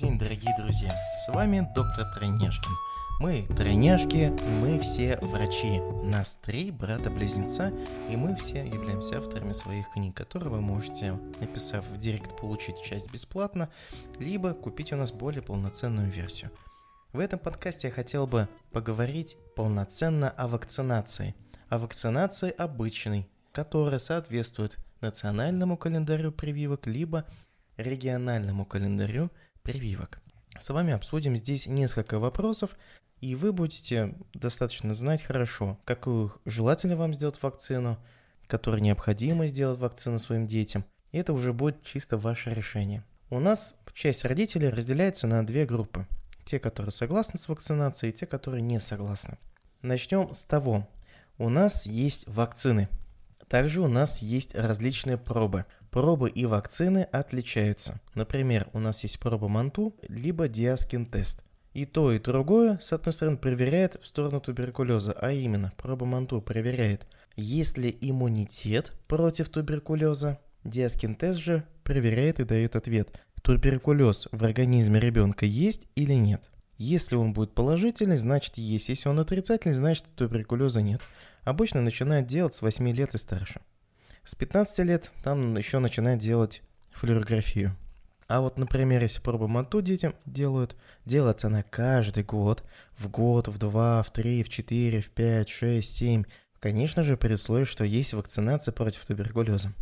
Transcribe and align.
день, 0.00 0.16
дорогие 0.16 0.54
друзья! 0.56 0.90
С 1.26 1.28
вами 1.34 1.68
доктор 1.74 2.04
Тройняшкин. 2.14 2.70
Мы 3.18 3.44
тройняшки, 3.48 4.32
мы 4.60 4.78
все 4.78 5.18
врачи. 5.20 5.80
Нас 6.04 6.38
три 6.40 6.70
брата-близнеца, 6.70 7.72
и 8.08 8.16
мы 8.16 8.36
все 8.36 8.64
являемся 8.64 9.18
авторами 9.18 9.52
своих 9.52 9.90
книг, 9.90 10.14
которые 10.14 10.50
вы 10.50 10.60
можете, 10.60 11.18
написав 11.40 11.84
в 11.84 11.98
директ, 11.98 12.38
получить 12.40 12.80
часть 12.80 13.12
бесплатно, 13.12 13.70
либо 14.20 14.54
купить 14.54 14.92
у 14.92 14.96
нас 14.96 15.10
более 15.10 15.42
полноценную 15.42 16.08
версию. 16.08 16.52
В 17.12 17.18
этом 17.18 17.40
подкасте 17.40 17.88
я 17.88 17.92
хотел 17.92 18.28
бы 18.28 18.48
поговорить 18.70 19.36
полноценно 19.56 20.30
о 20.30 20.46
вакцинации. 20.46 21.34
О 21.70 21.78
вакцинации 21.78 22.54
обычной, 22.56 23.28
которая 23.50 23.98
соответствует 23.98 24.76
национальному 25.00 25.76
календарю 25.76 26.30
прививок, 26.30 26.86
либо 26.86 27.24
региональному 27.76 28.64
календарю 28.64 29.30
прививок. 29.68 30.18
С 30.58 30.70
вами 30.70 30.94
обсудим 30.94 31.36
здесь 31.36 31.66
несколько 31.66 32.18
вопросов, 32.18 32.70
и 33.20 33.34
вы 33.34 33.52
будете 33.52 34.14
достаточно 34.32 34.94
знать 34.94 35.22
хорошо, 35.22 35.78
какую 35.84 36.32
желательно 36.46 36.96
вам 36.96 37.12
сделать 37.12 37.42
вакцину, 37.42 37.98
которую 38.46 38.82
необходимо 38.82 39.46
сделать 39.46 39.78
вакцину 39.78 40.18
своим 40.18 40.46
детям. 40.46 40.86
И 41.12 41.18
это 41.18 41.34
уже 41.34 41.52
будет 41.52 41.82
чисто 41.82 42.16
ваше 42.16 42.54
решение. 42.54 43.04
У 43.28 43.40
нас 43.40 43.76
часть 43.92 44.24
родителей 44.24 44.70
разделяется 44.70 45.26
на 45.26 45.46
две 45.46 45.66
группы. 45.66 46.06
Те, 46.46 46.58
которые 46.58 46.92
согласны 46.92 47.38
с 47.38 47.46
вакцинацией, 47.46 48.10
и 48.10 48.16
те, 48.16 48.24
которые 48.24 48.62
не 48.62 48.80
согласны. 48.80 49.36
Начнем 49.82 50.32
с 50.32 50.44
того. 50.44 50.88
У 51.36 51.50
нас 51.50 51.84
есть 51.84 52.26
вакцины. 52.26 52.88
Также 53.48 53.82
у 53.82 53.88
нас 53.88 54.22
есть 54.22 54.54
различные 54.54 55.18
пробы. 55.18 55.66
Пробы 55.90 56.28
и 56.28 56.44
вакцины 56.44 57.02
отличаются. 57.10 58.00
Например, 58.14 58.68
у 58.72 58.78
нас 58.78 59.02
есть 59.02 59.18
проба 59.18 59.48
Манту, 59.48 59.94
либо 60.08 60.48
Диаскин 60.48 61.06
тест. 61.06 61.42
И 61.72 61.86
то, 61.86 62.12
и 62.12 62.18
другое, 62.18 62.78
с 62.82 62.92
одной 62.92 63.12
стороны, 63.12 63.36
проверяет 63.36 63.98
в 64.02 64.06
сторону 64.06 64.40
туберкулеза, 64.40 65.12
а 65.12 65.30
именно, 65.32 65.72
проба 65.76 66.04
Манту 66.06 66.40
проверяет, 66.42 67.06
есть 67.36 67.78
ли 67.78 67.96
иммунитет 68.00 68.92
против 69.06 69.48
туберкулеза. 69.48 70.38
Диаскин 70.64 71.14
тест 71.14 71.38
же 71.38 71.64
проверяет 71.84 72.40
и 72.40 72.44
дает 72.44 72.76
ответ, 72.76 73.10
туберкулез 73.42 74.28
в 74.32 74.44
организме 74.44 75.00
ребенка 75.00 75.46
есть 75.46 75.86
или 75.94 76.14
нет. 76.14 76.42
Если 76.76 77.16
он 77.16 77.32
будет 77.32 77.54
положительный, 77.54 78.18
значит 78.18 78.56
есть. 78.56 78.88
Если 78.88 79.08
он 79.08 79.18
отрицательный, 79.18 79.74
значит 79.74 80.04
туберкулеза 80.14 80.80
нет. 80.80 81.00
Обычно 81.44 81.80
начинают 81.80 82.26
делать 82.26 82.54
с 82.54 82.62
8 82.62 82.88
лет 82.92 83.14
и 83.14 83.18
старше. 83.18 83.60
С 84.28 84.34
15 84.34 84.80
лет 84.80 85.10
там 85.24 85.56
еще 85.56 85.78
начинают 85.78 86.20
делать 86.20 86.60
флюорографию. 86.90 87.74
А 88.26 88.42
вот, 88.42 88.58
например, 88.58 89.02
если 89.02 89.22
пробу 89.22 89.48
МАТУ 89.48 89.80
детям 89.80 90.14
делают, 90.26 90.76
делается 91.06 91.46
она 91.46 91.62
каждый 91.62 92.24
год, 92.24 92.62
в 92.98 93.08
год, 93.08 93.48
в 93.48 93.56
два, 93.56 94.02
в 94.02 94.12
три, 94.12 94.42
в 94.42 94.50
четыре, 94.50 95.00
в 95.00 95.08
пять, 95.08 95.48
шесть, 95.48 95.96
семь. 95.96 96.24
Конечно 96.60 97.02
же, 97.02 97.16
при 97.16 97.32
условии, 97.32 97.64
что 97.64 97.84
есть 97.84 98.12
вакцинация 98.12 98.72
против 98.72 99.06
туберкулеза. 99.06 99.72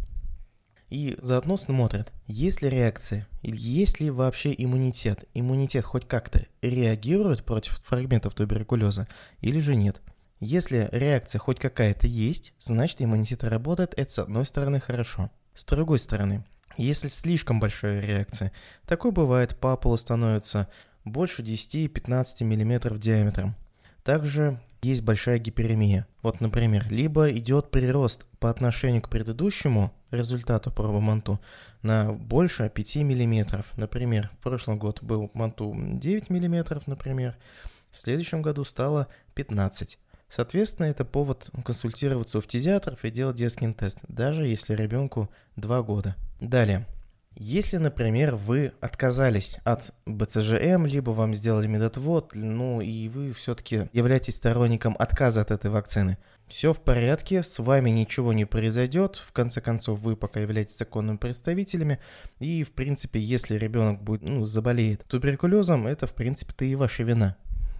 И 0.91 1.19
заодно 1.21 1.57
смотрят, 1.57 2.13
есть 2.29 2.63
ли 2.63 2.71
реакция, 2.71 3.27
или 3.43 3.57
есть 3.57 3.99
ли 3.99 4.11
вообще 4.11 4.55
иммунитет. 4.57 5.25
Иммунитет 5.35 5.85
хоть 5.85 6.07
как-то 6.07 6.47
реагирует 6.63 7.43
против 7.43 7.81
фрагментов 7.85 8.35
туберкулеза, 8.35 9.09
или 9.41 9.59
же 9.59 9.75
нет. 9.75 10.01
Если 10.41 10.89
реакция 10.93 11.39
хоть 11.39 11.59
какая-то 11.59 12.07
есть, 12.07 12.53
значит 12.59 13.01
иммунитет 13.01 13.43
работает, 13.43 13.95
это 13.97 14.13
с 14.13 14.19
одной 14.19 14.45
стороны 14.45 14.81
хорошо. 14.81 15.31
С 15.55 15.65
другой 15.65 15.99
стороны, 15.99 16.45
если 16.77 17.09
слишком 17.09 17.59
большая 17.59 18.03
реакция, 18.03 18.53
такое 18.87 19.13
бывает, 19.13 19.57
папула 19.59 19.97
становится 19.97 20.69
больше 21.05 21.43
10-15 21.43 22.45
мм 22.45 22.99
диаметром. 22.99 23.55
Также 24.05 24.61
есть 24.83 25.03
большая 25.03 25.39
гиперемия. 25.39 26.07
Вот, 26.23 26.41
например, 26.41 26.87
либо 26.91 27.31
идет 27.31 27.71
прирост 27.71 28.27
по 28.39 28.51
отношению 28.51 29.03
к 29.03 29.09
предыдущему 29.09 29.93
результату 30.11 30.71
пробы 30.71 31.01
манту 31.01 31.41
на 31.83 32.13
больше 32.13 32.69
5 32.69 32.97
мм. 32.97 33.65
Например, 33.77 34.31
в 34.35 34.37
прошлом 34.43 34.79
году 34.79 35.05
был 35.05 35.31
манту 35.33 35.75
9 35.75 36.31
мм, 36.31 36.83
например, 36.87 37.37
в 37.91 37.99
следующем 37.99 38.43
году 38.43 38.65
стало 38.65 39.09
15 39.35 39.99
Соответственно, 40.29 40.87
это 40.87 41.05
повод 41.05 41.51
консультироваться 41.65 42.39
у 42.39 42.41
фтизиатров 42.41 43.05
и 43.05 43.11
делать 43.11 43.37
детский 43.37 43.73
тест, 43.73 44.01
даже 44.09 44.47
если 44.47 44.75
ребенку 44.75 45.31
2 45.57 45.83
года. 45.83 46.17
Далее. 46.41 46.87
Если, 47.39 47.77
например, 47.77 48.35
вы 48.35 48.73
отказались 48.81 49.59
от 49.63 49.93
БЦЖМ, 50.07 50.87
либо 50.87 51.11
вам 51.11 51.35
сделали 51.35 51.67
медотвод, 51.67 52.31
ну 52.35 52.81
и 52.81 53.09
вы 53.09 53.35
все-таки 53.35 53.91
являетесь 53.93 54.37
сторонником 54.37 54.97
отказа 54.99 55.43
от 55.43 55.51
этой 55.51 55.71
вакцины, 55.71 56.17
все 56.49 56.73
в 56.73 56.81
порядке, 56.81 57.43
с 57.43 57.59
вами 57.59 57.91
ничего 57.91 58.33
не 58.33 58.47
произойдет, 58.47 59.17
в 59.17 59.33
конце 59.33 59.61
концов 59.61 60.01
вы 60.01 60.17
пока 60.17 60.41
являетесь 60.41 60.79
законными 60.79 61.19
представителями, 61.19 61.99
и 62.39 62.65
в 62.65 62.73
принципе, 62.73 63.21
если 63.21 63.59
ребенок 63.59 64.03
будет, 64.03 64.23
ну, 64.23 64.47
заболеет 64.47 65.05
туберкулезом, 65.05 65.87
это 65.87 66.07
в 66.07 66.15
принципе-то 66.15 66.65
и 66.65 66.75
ваша 66.75 67.03
вина, 67.03 67.37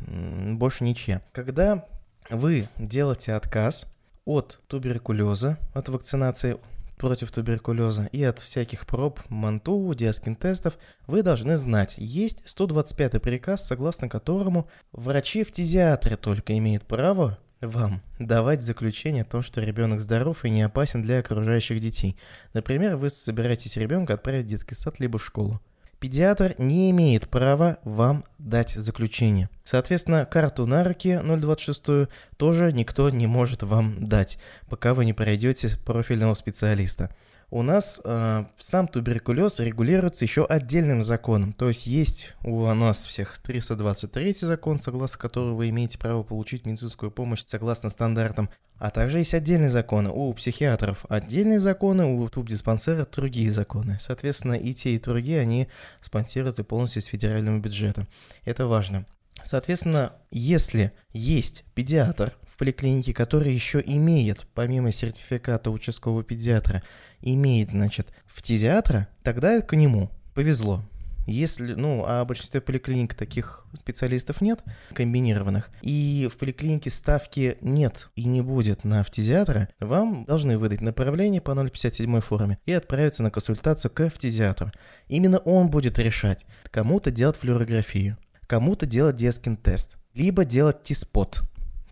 больше 0.07 0.85
ничья. 0.85 1.23
Когда 1.33 1.87
вы 2.31 2.69
делаете 2.79 3.35
отказ 3.35 3.87
от 4.25 4.61
туберкулеза, 4.67 5.59
от 5.73 5.89
вакцинации 5.89 6.59
против 6.97 7.31
туберкулеза 7.31 8.09
и 8.13 8.23
от 8.23 8.39
всяких 8.39 8.87
проб, 8.87 9.21
манту, 9.29 9.93
диаскин-тестов, 9.95 10.79
вы 11.07 11.23
должны 11.23 11.57
знать, 11.57 11.95
есть 11.99 12.43
125 12.45 13.21
приказ, 13.23 13.67
согласно 13.67 14.09
которому 14.09 14.69
врачи-фтизиатры 14.93 16.17
только 16.17 16.57
имеют 16.57 16.85
право 16.85 17.39
вам 17.61 18.03
давать 18.19 18.63
заключение 18.63 19.23
о 19.23 19.27
том, 19.27 19.43
что 19.43 19.61
ребенок 19.61 20.01
здоров 20.01 20.45
и 20.45 20.51
не 20.51 20.63
опасен 20.63 21.03
для 21.03 21.21
окружающих 21.21 21.81
детей. 21.81 22.17
Например, 22.53 22.97
вы 22.97 23.11
собираетесь 23.11 23.77
ребенка 23.77 24.15
отправить 24.15 24.47
в 24.47 24.49
детский 24.49 24.75
сад 24.75 24.99
либо 24.99 25.19
в 25.19 25.25
школу. 25.25 25.61
Педиатр 25.99 26.55
не 26.59 26.91
имеет 26.91 27.29
права 27.29 27.79
вам 27.83 28.25
дать 28.39 28.73
заключение. 28.73 29.49
Соответственно, 29.65 30.27
карту 30.27 30.67
на 30.67 30.85
руки 30.85 31.19
026 31.25 32.11
тоже 32.37 32.73
никто 32.73 33.09
не 33.09 33.27
может 33.27 33.63
вам 33.63 34.07
дать, 34.07 34.39
пока 34.69 34.93
вы 34.93 35.07
не 35.07 35.15
пройдете 35.15 35.71
профильного 35.87 36.35
специалиста. 36.35 37.15
У 37.51 37.63
нас 37.63 38.01
э, 38.03 38.45
сам 38.59 38.89
туберкулез 38.89 39.61
регулируется 39.61 40.25
еще 40.25 40.45
отдельным 40.45 41.05
законом. 41.05 41.53
То 41.53 41.69
есть 41.69 41.87
есть 41.87 42.35
у 42.43 42.67
нас 42.75 43.07
всех 43.07 43.39
323 43.39 44.33
закон, 44.41 44.81
согласно 44.81 45.19
которому 45.19 45.55
вы 45.55 45.69
имеете 45.69 45.97
право 45.97 46.25
получить 46.25 46.67
медицинскую 46.67 47.13
помощь 47.13 47.45
согласно 47.47 47.89
стандартам. 47.89 48.51
А 48.79 48.91
также 48.91 49.19
есть 49.19 49.33
отдельные 49.33 49.71
законы 49.71 50.11
у 50.11 50.33
психиатров, 50.35 51.07
отдельные 51.09 51.61
законы, 51.61 52.05
у 52.05 52.29
тубдиспансера 52.29 53.07
другие 53.11 53.53
законы. 53.53 53.97
Соответственно, 54.01 54.55
и 54.55 54.75
те, 54.75 54.95
и 54.95 54.99
другие, 54.99 55.41
они 55.41 55.69
спонсируются 56.03 56.65
полностью 56.65 57.01
из 57.01 57.07
федерального 57.07 57.59
бюджета. 57.59 58.07
Это 58.45 58.67
важно. 58.67 59.07
Соответственно, 59.43 60.13
если 60.31 60.93
есть 61.13 61.65
педиатр 61.75 62.37
в 62.57 62.59
поликлинике, 62.59 63.13
который 63.13 63.53
еще 63.53 63.83
имеет, 63.85 64.47
помимо 64.55 64.91
сертификата 64.91 65.71
участкового 65.71 66.25
педиатра, 66.25 66.83
имеет, 67.21 67.71
значит, 67.71 68.09
фтизиатра, 68.27 69.09
тогда 69.23 69.61
к 69.61 69.77
нему 69.77 70.11
повезло. 70.33 70.83
Если, 71.27 71.75
ну, 71.75 72.03
а 72.07 72.25
в 72.25 72.29
большинстве 72.29 72.63
поликлиник 72.63 73.13
таких 73.13 73.67
специалистов 73.75 74.41
нет, 74.41 74.65
комбинированных, 74.95 75.71
и 75.83 76.31
в 76.33 76.39
поликлинике 76.39 76.89
ставки 76.89 77.59
нет 77.61 78.09
и 78.15 78.25
не 78.25 78.41
будет 78.41 78.85
на 78.85 79.03
фтизиатра, 79.03 79.69
вам 79.79 80.25
должны 80.25 80.57
выдать 80.57 80.81
направление 80.81 81.43
по 81.43 81.55
057 81.55 82.21
форме 82.21 82.59
и 82.65 82.73
отправиться 82.73 83.23
на 83.23 83.31
консультацию 83.31 83.91
к 83.91 84.09
фтизиатру. 84.09 84.73
Именно 85.09 85.41
он 85.41 85.69
будет 85.69 85.99
решать, 85.99 86.47
кому-то 86.71 87.11
делать 87.11 87.37
флюорографию, 87.37 88.17
кому-то 88.47 88.87
делать 88.87 89.17
детский 89.17 89.57
тест, 89.57 89.97
либо 90.15 90.47
делать 90.47 90.85
T-спот, 90.85 91.43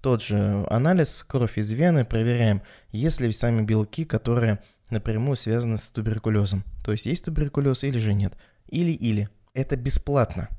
тот 0.05 0.23
же 0.23 0.67
анализ 0.69 1.25
кровь 1.27 1.57
из 1.57 1.73
вены, 1.73 2.05
проверяем, 2.05 2.61
есть 2.93 3.23
ли 3.23 3.33
сами 3.33 3.63
белки, 3.63 4.05
которые 4.05 4.59
напрямую 4.91 5.35
связаны 5.35 5.79
с 5.79 5.91
туберкулезом. 5.91 6.63
То 6.85 6.93
есть 6.93 7.07
есть 7.07 7.25
туберкулез 7.25 7.85
или 7.85 7.97
же 7.97 8.13
нет. 8.13 8.35
Или-или. 8.69 9.31
Это 9.55 9.77
бесплатно. 9.77 10.51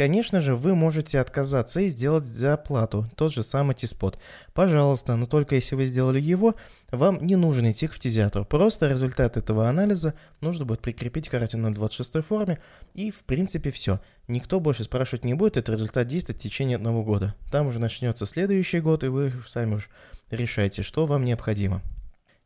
Конечно 0.00 0.40
же, 0.40 0.56
вы 0.56 0.74
можете 0.74 1.20
отказаться 1.20 1.78
и 1.78 1.90
сделать 1.90 2.24
за 2.24 2.54
оплату 2.54 3.06
тот 3.16 3.34
же 3.34 3.42
самый 3.42 3.74
T-спот. 3.74 4.18
Пожалуйста, 4.54 5.14
но 5.14 5.26
только 5.26 5.56
если 5.56 5.74
вы 5.74 5.84
сделали 5.84 6.18
его, 6.18 6.54
вам 6.90 7.18
не 7.20 7.36
нужно 7.36 7.70
идти 7.70 7.86
к 7.86 7.92
фтизиатру. 7.92 8.46
Просто 8.46 8.88
результат 8.88 9.36
этого 9.36 9.68
анализа 9.68 10.14
нужно 10.40 10.64
будет 10.64 10.80
прикрепить 10.80 11.28
к 11.28 11.32
карте 11.32 11.58
026 11.58 12.24
форме, 12.24 12.60
и 12.94 13.10
в 13.10 13.18
принципе 13.24 13.70
все. 13.70 14.00
Никто 14.26 14.58
больше 14.58 14.84
спрашивать 14.84 15.26
не 15.26 15.34
будет, 15.34 15.58
это 15.58 15.72
результат 15.72 16.06
действия 16.06 16.34
в 16.34 16.38
течение 16.38 16.76
одного 16.76 17.02
года. 17.02 17.34
Там 17.50 17.66
уже 17.66 17.78
начнется 17.78 18.24
следующий 18.24 18.80
год, 18.80 19.04
и 19.04 19.08
вы 19.08 19.34
сами 19.46 19.74
уж 19.74 19.90
решаете, 20.30 20.80
что 20.80 21.04
вам 21.04 21.26
необходимо. 21.26 21.82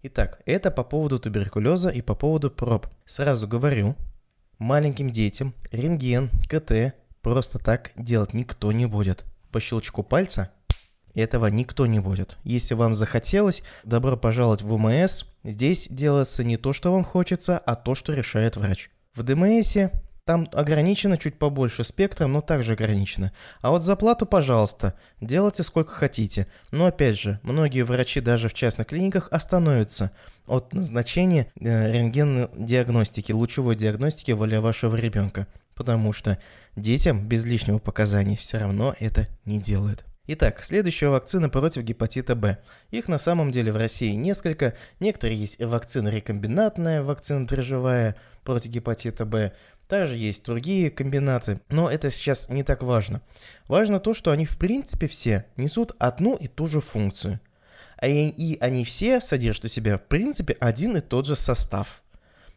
Итак, 0.02 0.40
это 0.44 0.72
по 0.72 0.82
поводу 0.82 1.20
туберкулеза 1.20 1.90
и 1.90 2.02
по 2.02 2.16
поводу 2.16 2.50
проб. 2.50 2.88
Сразу 3.06 3.46
говорю, 3.46 3.94
Маленьким 4.58 5.10
детям 5.10 5.52
рентген, 5.72 6.30
КТ 6.48 6.94
просто 7.24 7.58
так 7.58 7.90
делать 7.96 8.34
никто 8.34 8.70
не 8.70 8.86
будет. 8.86 9.24
По 9.50 9.58
щелчку 9.58 10.04
пальца 10.04 10.50
этого 11.14 11.46
никто 11.46 11.86
не 11.86 11.98
будет. 11.98 12.36
Если 12.44 12.74
вам 12.74 12.94
захотелось, 12.94 13.62
добро 13.82 14.16
пожаловать 14.16 14.62
в 14.62 14.68
ВМС. 14.68 15.24
Здесь 15.42 15.88
делается 15.90 16.44
не 16.44 16.56
то, 16.56 16.72
что 16.72 16.92
вам 16.92 17.02
хочется, 17.02 17.58
а 17.58 17.74
то, 17.74 17.94
что 17.94 18.12
решает 18.12 18.56
врач. 18.56 18.90
В 19.14 19.22
ДМСе 19.22 19.90
там 20.24 20.48
ограничено 20.52 21.18
чуть 21.18 21.38
побольше 21.38 21.84
спектром, 21.84 22.32
но 22.32 22.40
также 22.40 22.72
ограничено. 22.72 23.32
А 23.60 23.70
вот 23.70 23.82
за 23.82 23.94
плату, 23.96 24.26
пожалуйста, 24.26 24.94
делайте 25.20 25.62
сколько 25.62 25.92
хотите. 25.92 26.46
Но 26.72 26.86
опять 26.86 27.18
же, 27.18 27.40
многие 27.42 27.82
врачи 27.82 28.20
даже 28.20 28.48
в 28.48 28.54
частных 28.54 28.88
клиниках 28.88 29.28
остановятся 29.30 30.10
от 30.46 30.72
назначения 30.72 31.52
э, 31.60 31.92
рентген-диагностики, 31.92 33.32
лучевой 33.32 33.76
диагностики 33.76 34.34
для 34.34 34.60
вашего 34.60 34.96
ребенка. 34.96 35.46
Потому 35.74 36.12
что 36.12 36.38
детям 36.76 37.26
без 37.26 37.44
лишнего 37.44 37.78
показаний 37.78 38.36
все 38.36 38.58
равно 38.58 38.94
это 39.00 39.28
не 39.44 39.60
делают. 39.60 40.04
Итак, 40.26 40.64
следующая 40.64 41.08
вакцина 41.08 41.50
против 41.50 41.82
гепатита 41.82 42.34
Б. 42.34 42.56
Их 42.90 43.08
на 43.08 43.18
самом 43.18 43.50
деле 43.50 43.72
в 43.72 43.76
России 43.76 44.12
несколько. 44.12 44.74
Некоторые 44.98 45.38
есть 45.38 45.62
вакцина 45.62 46.08
рекомбинатная, 46.08 47.02
вакцина 47.02 47.46
дрожжевая 47.46 48.16
против 48.42 48.70
гепатита 48.70 49.26
Б. 49.26 49.52
Также 49.86 50.16
есть 50.16 50.46
другие 50.46 50.90
комбинаты, 50.90 51.60
но 51.68 51.90
это 51.90 52.10
сейчас 52.10 52.48
не 52.48 52.62
так 52.62 52.82
важно. 52.82 53.20
Важно 53.68 54.00
то, 54.00 54.14
что 54.14 54.30
они 54.30 54.46
в 54.46 54.56
принципе 54.56 55.08
все 55.08 55.44
несут 55.58 55.94
одну 55.98 56.36
и 56.36 56.46
ту 56.46 56.68
же 56.68 56.80
функцию. 56.80 57.38
А 57.98 58.06
и, 58.06 58.58
они 58.60 58.84
все 58.84 59.20
содержат 59.20 59.64
в 59.64 59.74
себе 59.74 59.98
в 59.98 60.02
принципе 60.02 60.56
один 60.58 60.96
и 60.96 61.00
тот 61.00 61.26
же 61.26 61.36
состав. 61.36 62.02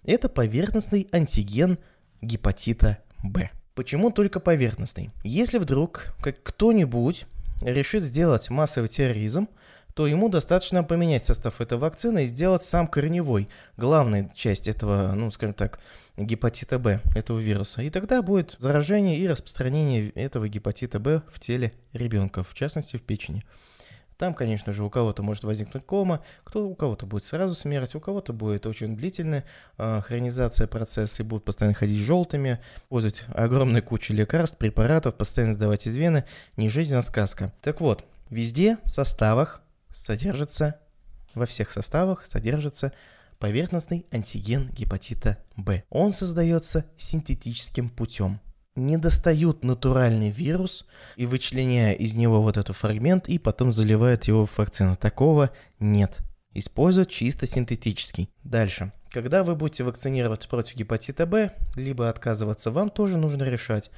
Это 0.03 0.29
поверхностный 0.29 1.09
антиген 1.11 1.79
гепатита 2.21 2.99
Б. 3.23 3.49
Почему 3.75 4.11
только 4.11 4.39
поверхностный? 4.39 5.11
Если 5.23 5.59
вдруг 5.59 6.15
как 6.21 6.41
кто-нибудь 6.43 7.25
решит 7.61 8.03
сделать 8.03 8.49
массовый 8.49 8.89
терроризм, 8.89 9.47
то 9.93 10.05
ему 10.05 10.29
достаточно 10.29 10.83
поменять 10.83 11.25
состав 11.25 11.59
этой 11.59 11.79
вакцины 11.79 12.23
и 12.23 12.27
сделать 12.27 12.61
сам 12.61 12.85
корневой, 12.87 13.49
главная 13.77 14.31
часть 14.35 14.67
этого, 14.67 15.13
ну, 15.13 15.31
скажем 15.31 15.55
так, 15.55 15.79
гепатита 16.17 16.77
Б, 16.77 17.01
этого 17.15 17.39
вируса. 17.39 17.81
И 17.81 17.89
тогда 17.89 18.21
будет 18.21 18.55
заражение 18.59 19.17
и 19.17 19.27
распространение 19.27 20.09
этого 20.11 20.47
гепатита 20.47 20.99
Б 20.99 21.23
в 21.31 21.39
теле 21.39 21.73
ребенка, 21.93 22.43
в 22.43 22.53
частности 22.53 22.97
в 22.97 23.01
печени. 23.01 23.43
Там, 24.17 24.33
конечно 24.33 24.73
же, 24.73 24.83
у 24.83 24.89
кого-то 24.89 25.21
может 25.21 25.43
возникнуть 25.43 25.85
кома, 25.85 26.21
кто, 26.43 26.67
у 26.67 26.73
кого-то 26.73 27.05
будет 27.05 27.23
сразу 27.23 27.53
смерть, 27.53 27.93
у 27.93 27.99
кого-то 27.99 28.33
будет 28.33 28.65
очень 28.65 28.97
длительная 28.97 29.45
э, 29.77 30.01
хронизация 30.03 30.65
процесса 30.65 31.21
и 31.21 31.25
будут 31.25 31.45
постоянно 31.45 31.75
ходить 31.75 31.99
желтыми, 31.99 32.59
пользовать 32.89 33.25
огромной 33.33 33.81
кучей 33.81 34.15
лекарств, 34.15 34.57
препаратов, 34.57 35.15
постоянно 35.15 35.53
сдавать 35.53 35.85
из 35.85 35.95
вены. 35.95 36.25
Не 36.55 36.67
жизнь, 36.67 36.95
а 36.95 37.03
сказка. 37.03 37.53
Так 37.61 37.79
вот, 37.79 38.05
везде 38.31 38.79
в 38.83 38.89
составах 38.89 39.61
содержится, 39.93 40.79
во 41.35 41.45
всех 41.45 41.69
составах 41.69 42.25
содержится 42.25 42.93
поверхностный 43.37 44.07
антиген 44.11 44.67
гепатита 44.69 45.37
Б. 45.55 45.83
Он 45.91 46.11
создается 46.11 46.85
синтетическим 46.97 47.89
путем 47.89 48.39
не 48.77 48.97
достают 48.97 49.63
натуральный 49.63 50.29
вирус 50.29 50.85
и 51.15 51.25
вычленяя 51.25 51.93
из 51.93 52.15
него 52.15 52.41
вот 52.41 52.57
этот 52.57 52.75
фрагмент 52.75 53.27
и 53.27 53.37
потом 53.37 53.71
заливают 53.71 54.25
его 54.25 54.45
в 54.45 54.57
вакцину. 54.57 54.95
Такого 54.95 55.49
нет. 55.79 56.19
Используют 56.53 57.09
чисто 57.09 57.45
синтетический. 57.45 58.29
Дальше. 58.43 58.91
Когда 59.09 59.43
вы 59.43 59.55
будете 59.55 59.83
вакцинировать 59.83 60.47
против 60.47 60.75
гепатита 60.75 61.25
Б, 61.25 61.51
либо 61.75 62.09
отказываться, 62.09 62.71
вам 62.71 62.89
тоже 62.89 63.17
нужно 63.17 63.43
решать, 63.43 63.89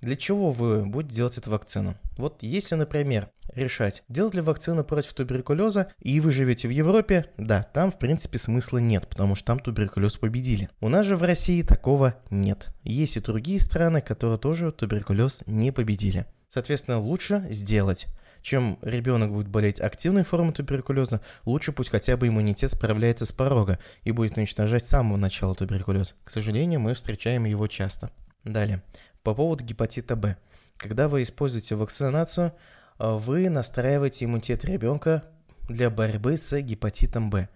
для 0.00 0.16
чего 0.16 0.50
вы 0.50 0.84
будете 0.84 1.16
делать 1.16 1.38
эту 1.38 1.50
вакцину? 1.50 1.96
Вот 2.16 2.42
если, 2.42 2.74
например, 2.74 3.28
решать, 3.54 4.02
делать 4.08 4.34
ли 4.34 4.40
вакцину 4.40 4.84
против 4.84 5.14
туберкулеза, 5.14 5.92
и 6.00 6.20
вы 6.20 6.32
живете 6.32 6.68
в 6.68 6.70
Европе, 6.70 7.26
да, 7.36 7.62
там 7.62 7.90
в 7.90 7.98
принципе 7.98 8.38
смысла 8.38 8.78
нет, 8.78 9.08
потому 9.08 9.34
что 9.34 9.46
там 9.46 9.58
туберкулез 9.58 10.16
победили. 10.16 10.68
У 10.80 10.88
нас 10.88 11.06
же 11.06 11.16
в 11.16 11.22
России 11.22 11.62
такого 11.62 12.16
нет. 12.30 12.68
Есть 12.82 13.16
и 13.16 13.20
другие 13.20 13.60
страны, 13.60 14.00
которые 14.00 14.38
тоже 14.38 14.72
туберкулез 14.72 15.42
не 15.46 15.72
победили. 15.72 16.26
Соответственно, 16.48 16.98
лучше 16.98 17.46
сделать 17.50 18.06
чем 18.46 18.78
ребенок 18.80 19.32
будет 19.32 19.48
болеть 19.48 19.80
активной 19.80 20.22
формой 20.22 20.52
туберкулеза, 20.52 21.20
лучше 21.44 21.72
пусть 21.72 21.90
хотя 21.90 22.16
бы 22.16 22.28
иммунитет 22.28 22.70
справляется 22.70 23.26
с 23.26 23.32
порога 23.32 23.80
и 24.04 24.12
будет 24.12 24.36
уничтожать 24.36 24.84
с 24.86 24.88
самого 24.88 25.16
начала 25.16 25.56
туберкулез. 25.56 26.14
К 26.22 26.30
сожалению, 26.30 26.78
мы 26.78 26.94
встречаем 26.94 27.44
его 27.44 27.66
часто. 27.66 28.10
Далее. 28.44 28.84
По 29.26 29.34
поводу 29.34 29.64
гепатита 29.64 30.14
Б. 30.14 30.36
Когда 30.76 31.08
вы 31.08 31.22
используете 31.24 31.74
вакцинацию, 31.74 32.52
э, 33.00 33.16
вы 33.16 33.48
настраиваете 33.48 34.24
иммунитет 34.24 34.64
ребенка 34.64 35.24
для 35.68 35.90
борьбы 35.90 36.36
с 36.36 36.56
гепатитом 36.60 37.28
Б. 37.28 37.48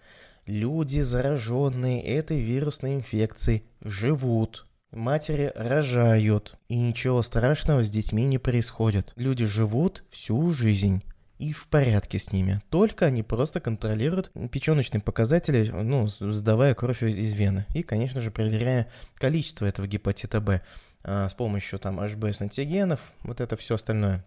Люди, 0.47 0.99
зараженные 0.99 2.03
этой 2.03 2.41
вирусной 2.41 2.97
инфекцией, 2.97 3.63
живут. 3.83 4.67
Матери 4.91 5.53
рожают, 5.55 6.57
и 6.67 6.77
ничего 6.77 7.23
страшного 7.23 7.85
с 7.85 7.91
детьми 7.91 8.25
не 8.25 8.39
происходит. 8.39 9.13
Люди 9.15 9.47
живут 9.47 10.03
всю 10.11 10.51
жизнь 10.51 11.05
и 11.41 11.53
в 11.53 11.69
порядке 11.69 12.19
с 12.19 12.33
ними. 12.33 12.61
Только 12.69 13.07
они 13.07 13.23
просто 13.23 13.61
контролируют 13.61 14.33
печеночные 14.51 15.01
показатели, 15.01 15.71
ну, 15.71 16.09
сдавая 16.09 16.75
кровь 16.75 17.05
из 17.05 17.33
вены. 17.33 17.65
И, 17.75 17.83
конечно 17.83 18.21
же, 18.21 18.33
проверяя 18.33 18.89
количество 19.15 19.67
этого 19.67 19.87
гепатита 19.87 20.41
Б. 20.41 20.63
А, 21.03 21.29
с 21.29 21.35
помощью 21.35 21.79
там 21.79 22.01
HBS-антигенов, 22.01 23.01
вот 23.23 23.41
это 23.41 23.57
все 23.57 23.75
остальное. 23.75 24.25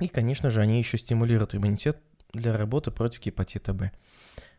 И, 0.00 0.08
конечно 0.08 0.50
же, 0.50 0.60
они 0.60 0.78
еще 0.78 0.98
стимулируют 0.98 1.54
иммунитет 1.54 1.98
для 2.32 2.56
работы 2.56 2.90
против 2.90 3.20
гепатита 3.20 3.72
Б. 3.72 3.92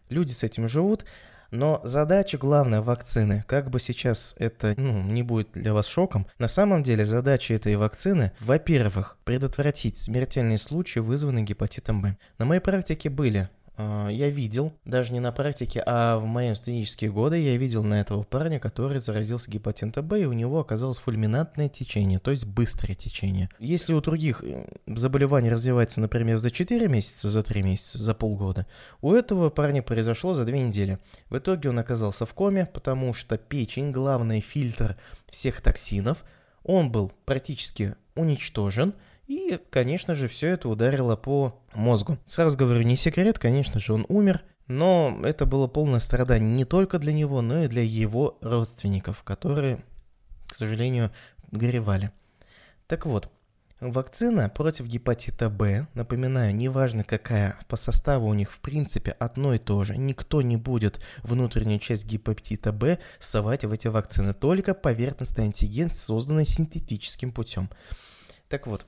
Люди 0.09 0.31
с 0.31 0.43
этим 0.43 0.67
живут, 0.67 1.05
но 1.51 1.79
задача 1.83 2.37
главная 2.37 2.81
вакцины, 2.81 3.43
как 3.47 3.69
бы 3.69 3.79
сейчас 3.79 4.35
это 4.37 4.73
ну, 4.77 5.01
не 5.01 5.23
будет 5.23 5.51
для 5.53 5.73
вас 5.73 5.87
шоком, 5.87 6.27
на 6.37 6.47
самом 6.47 6.83
деле 6.83 7.05
задача 7.05 7.53
этой 7.53 7.75
вакцины, 7.75 8.31
во-первых, 8.39 9.17
предотвратить 9.23 9.97
смертельные 9.97 10.57
случаи, 10.57 10.99
вызванные 10.99 11.45
гепатитом 11.45 12.01
Б. 12.01 12.17
На 12.37 12.45
моей 12.45 12.61
практике 12.61 13.09
были 13.09 13.49
я 13.77 14.29
видел, 14.29 14.73
даже 14.85 15.11
не 15.11 15.19
на 15.19 15.31
практике, 15.31 15.83
а 15.85 16.17
в 16.17 16.25
мои 16.25 16.53
студенческие 16.55 17.11
годы 17.11 17.37
я 17.37 17.57
видел 17.57 17.83
на 17.83 17.99
этого 17.99 18.23
парня, 18.23 18.59
который 18.59 18.99
заразился 18.99 19.51
гепатитом 19.51 20.05
Б, 20.05 20.21
и 20.21 20.25
у 20.25 20.33
него 20.33 20.59
оказалось 20.59 20.97
фульминантное 20.97 21.67
течение, 21.67 22.19
то 22.19 22.31
есть 22.31 22.45
быстрое 22.45 22.95
течение. 22.95 23.49
Если 23.59 23.93
у 23.93 24.01
других 24.01 24.43
э, 24.43 24.65
заболеваний 24.87 25.49
развивается, 25.49 25.99
например, 25.99 26.37
за 26.37 26.51
4 26.51 26.87
месяца, 26.87 27.29
за 27.29 27.43
3 27.43 27.63
месяца, 27.63 27.97
за 27.97 28.13
полгода, 28.13 28.65
у 29.01 29.13
этого 29.13 29.49
парня 29.49 29.81
произошло 29.81 30.33
за 30.33 30.45
2 30.45 30.55
недели. 30.55 30.97
В 31.29 31.37
итоге 31.37 31.69
он 31.69 31.79
оказался 31.79 32.25
в 32.25 32.33
коме, 32.33 32.65
потому 32.73 33.13
что 33.13 33.37
печень, 33.37 33.91
главный 33.91 34.39
фильтр 34.39 34.95
всех 35.29 35.61
токсинов, 35.61 36.23
он 36.63 36.91
был 36.91 37.11
практически 37.25 37.95
уничтожен, 38.15 38.93
и, 39.27 39.59
конечно 39.69 40.13
же, 40.13 40.27
все 40.27 40.49
это 40.49 40.69
ударило 40.69 41.15
по 41.15 41.59
мозгу. 41.73 42.17
Сразу 42.25 42.57
говорю, 42.57 42.83
не 42.83 42.95
секрет, 42.95 43.39
конечно 43.39 43.79
же, 43.79 43.93
он 43.93 44.05
умер, 44.07 44.43
но 44.67 45.19
это 45.23 45.45
было 45.45 45.67
полное 45.67 45.99
страдание 45.99 46.53
не 46.53 46.65
только 46.65 46.99
для 46.99 47.13
него, 47.13 47.41
но 47.41 47.63
и 47.63 47.67
для 47.67 47.81
его 47.81 48.37
родственников, 48.41 49.23
которые, 49.23 49.83
к 50.47 50.55
сожалению, 50.55 51.11
горевали. 51.51 52.11
Так 52.87 53.07
вот, 53.07 53.31
вакцина 53.79 54.47
против 54.49 54.85
гепатита 54.85 55.49
Б, 55.49 55.87
напоминаю, 55.95 56.55
неважно 56.55 57.03
какая, 57.03 57.57
по 57.67 57.77
составу 57.77 58.27
у 58.27 58.33
них 58.33 58.51
в 58.51 58.59
принципе 58.59 59.11
одно 59.11 59.55
и 59.55 59.57
то 59.57 59.83
же. 59.83 59.97
Никто 59.97 60.43
не 60.43 60.57
будет 60.57 60.99
внутреннюю 61.23 61.79
часть 61.79 62.05
гепатита 62.05 62.71
Б 62.71 62.99
совать 63.19 63.65
в 63.65 63.71
эти 63.71 63.87
вакцины, 63.87 64.35
только 64.35 64.75
поверхностный 64.75 65.45
антиген, 65.45 65.89
созданный 65.89 66.45
синтетическим 66.45 67.31
путем. 67.31 67.69
Так 68.49 68.67
вот, 68.67 68.85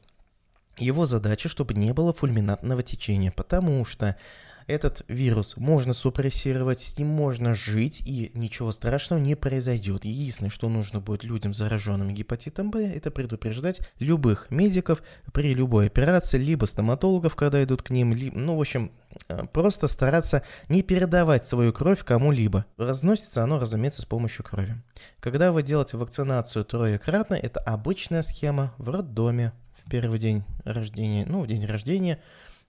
его 0.77 1.05
задача, 1.05 1.49
чтобы 1.49 1.73
не 1.73 1.93
было 1.93 2.13
фульминатного 2.13 2.81
течения, 2.81 3.31
потому 3.31 3.83
что 3.85 4.15
этот 4.67 5.03
вирус 5.07 5.55
можно 5.55 5.93
супрессировать, 5.93 6.81
с 6.81 6.97
ним 6.97 7.07
можно 7.07 7.53
жить, 7.53 8.03
и 8.05 8.31
ничего 8.33 8.73
страшного 8.73 9.19
не 9.19 9.35
произойдет. 9.35 10.03
Единственное, 10.03 10.49
что 10.49 10.67
нужно 10.67 10.99
будет 10.99 11.23
людям, 11.23 11.53
зараженным 11.53 12.13
гепатитом 12.13 12.69
Б, 12.69 12.85
это 12.85 13.09
предупреждать 13.09 13.79
любых 13.99 14.51
медиков 14.51 15.01
при 15.31 15.53
любой 15.53 15.87
операции, 15.87 16.37
либо 16.37 16.65
стоматологов, 16.65 17.35
когда 17.35 17.63
идут 17.63 17.81
к 17.81 17.91
ним, 17.91 18.13
либо, 18.13 18.37
ну, 18.37 18.57
в 18.57 18.59
общем, 18.59 18.91
э, 19.29 19.45
просто 19.53 19.87
стараться 19.87 20.43
не 20.67 20.83
передавать 20.83 21.47
свою 21.47 21.71
кровь 21.71 22.03
кому-либо. 22.03 22.65
Разносится 22.75 23.43
оно, 23.43 23.59
разумеется, 23.59 24.01
с 24.01 24.05
помощью 24.05 24.43
крови. 24.43 24.75
Когда 25.21 25.53
вы 25.53 25.63
делаете 25.63 25.95
вакцинацию 25.95 26.65
троекратно, 26.65 27.35
это 27.35 27.61
обычная 27.61 28.21
схема 28.21 28.73
в 28.77 28.89
роддоме, 28.89 29.53
первый 29.89 30.19
день 30.19 30.43
рождения, 30.63 31.25
ну, 31.25 31.41
в 31.41 31.47
день 31.47 31.65
рождения, 31.65 32.19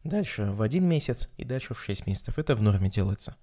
дальше 0.04 0.44
в 0.44 0.62
один 0.62 0.84
месяц 0.84 1.30
и 1.36 1.44
дальше 1.44 1.74
в 1.74 1.82
6 1.82 2.06
месяцев. 2.06 2.38
Это 2.38 2.56
в 2.56 2.62
норме 2.62 2.88
делается. 2.88 3.36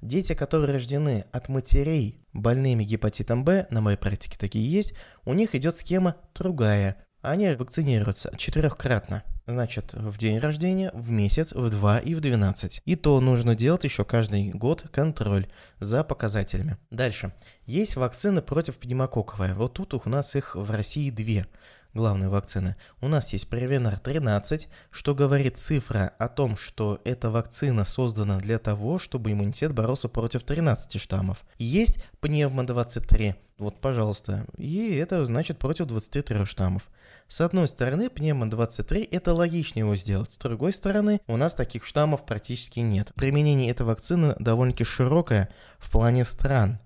Дети, 0.00 0.34
которые 0.34 0.72
рождены 0.72 1.26
от 1.30 1.48
матерей 1.48 2.24
больными 2.32 2.84
гепатитом 2.84 3.44
Б, 3.44 3.66
на 3.70 3.82
моей 3.82 3.98
практике 3.98 4.38
такие 4.38 4.70
есть, 4.70 4.94
у 5.26 5.34
них 5.34 5.54
идет 5.54 5.76
схема 5.76 6.16
другая. 6.34 6.96
Они 7.20 7.50
вакцинируются 7.54 8.32
четырехкратно. 8.38 9.22
Значит, 9.46 9.92
в 9.92 10.16
день 10.16 10.38
рождения, 10.38 10.90
в 10.94 11.10
месяц, 11.10 11.52
в 11.52 11.68
2 11.68 11.98
и 11.98 12.14
в 12.14 12.20
12. 12.20 12.80
И 12.84 12.96
то 12.96 13.20
нужно 13.20 13.54
делать 13.54 13.84
еще 13.84 14.04
каждый 14.04 14.50
год 14.50 14.84
контроль 14.90 15.48
за 15.80 16.02
показателями. 16.04 16.78
Дальше. 16.90 17.34
Есть 17.66 17.96
вакцины 17.96 18.40
против 18.42 18.78
пневмококковой. 18.78 19.52
Вот 19.52 19.74
тут 19.74 19.94
у 19.94 20.08
нас 20.08 20.34
их 20.34 20.54
в 20.54 20.70
России 20.70 21.10
две 21.10 21.46
главные 21.94 22.28
вакцины. 22.28 22.76
У 23.00 23.08
нас 23.08 23.32
есть 23.32 23.48
Превенар 23.48 23.98
13, 23.98 24.68
что 24.90 25.14
говорит 25.14 25.58
цифра 25.58 26.12
о 26.18 26.28
том, 26.28 26.56
что 26.56 27.00
эта 27.04 27.30
вакцина 27.30 27.84
создана 27.84 28.38
для 28.38 28.58
того, 28.58 28.98
чтобы 28.98 29.32
иммунитет 29.32 29.72
боролся 29.72 30.08
против 30.08 30.42
13 30.42 31.00
штаммов. 31.00 31.44
Есть 31.58 32.02
Пневмо 32.20 32.62
23, 32.64 33.34
вот 33.58 33.80
пожалуйста, 33.80 34.46
и 34.56 34.94
это 34.94 35.24
значит 35.26 35.58
против 35.58 35.86
23 35.86 36.46
штаммов. 36.46 36.88
С 37.28 37.40
одной 37.40 37.68
стороны, 37.68 38.10
пневмо 38.10 38.46
23 38.46 39.02
это 39.02 39.34
логичнее 39.34 39.84
его 39.84 39.94
сделать. 39.94 40.32
С 40.32 40.36
другой 40.36 40.72
стороны, 40.72 41.20
у 41.28 41.36
нас 41.36 41.54
таких 41.54 41.84
штаммов 41.84 42.26
практически 42.26 42.80
нет. 42.80 43.12
Применение 43.14 43.70
этой 43.70 43.86
вакцины 43.86 44.34
довольно-таки 44.40 44.82
широкое 44.82 45.48
в 45.78 45.90
плане 45.92 46.24
стран, 46.24 46.80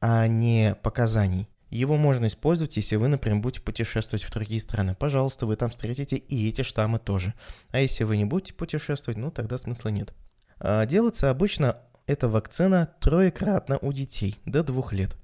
а 0.00 0.28
не 0.28 0.76
показаний. 0.82 1.48
Его 1.70 1.96
можно 1.96 2.26
использовать, 2.26 2.76
если 2.76 2.96
вы, 2.96 3.08
например, 3.08 3.40
будете 3.40 3.60
путешествовать 3.60 4.24
в 4.24 4.32
другие 4.32 4.60
страны. 4.60 4.94
Пожалуйста, 4.98 5.46
вы 5.46 5.56
там 5.56 5.70
встретите 5.70 6.16
и 6.16 6.48
эти 6.48 6.62
штаммы 6.62 6.98
тоже. 6.98 7.34
А 7.70 7.80
если 7.80 8.04
вы 8.04 8.16
не 8.16 8.24
будете 8.24 8.54
путешествовать, 8.54 9.18
ну 9.18 9.30
тогда 9.30 9.58
смысла 9.58 9.90
нет. 9.90 10.14
А, 10.58 10.86
делается 10.86 11.30
обычно 11.30 11.76
эта 12.06 12.28
вакцина 12.28 12.90
троекратно 13.00 13.78
у 13.82 13.92
детей 13.92 14.38
до 14.46 14.62
двух 14.62 14.92
лет. 14.92 15.16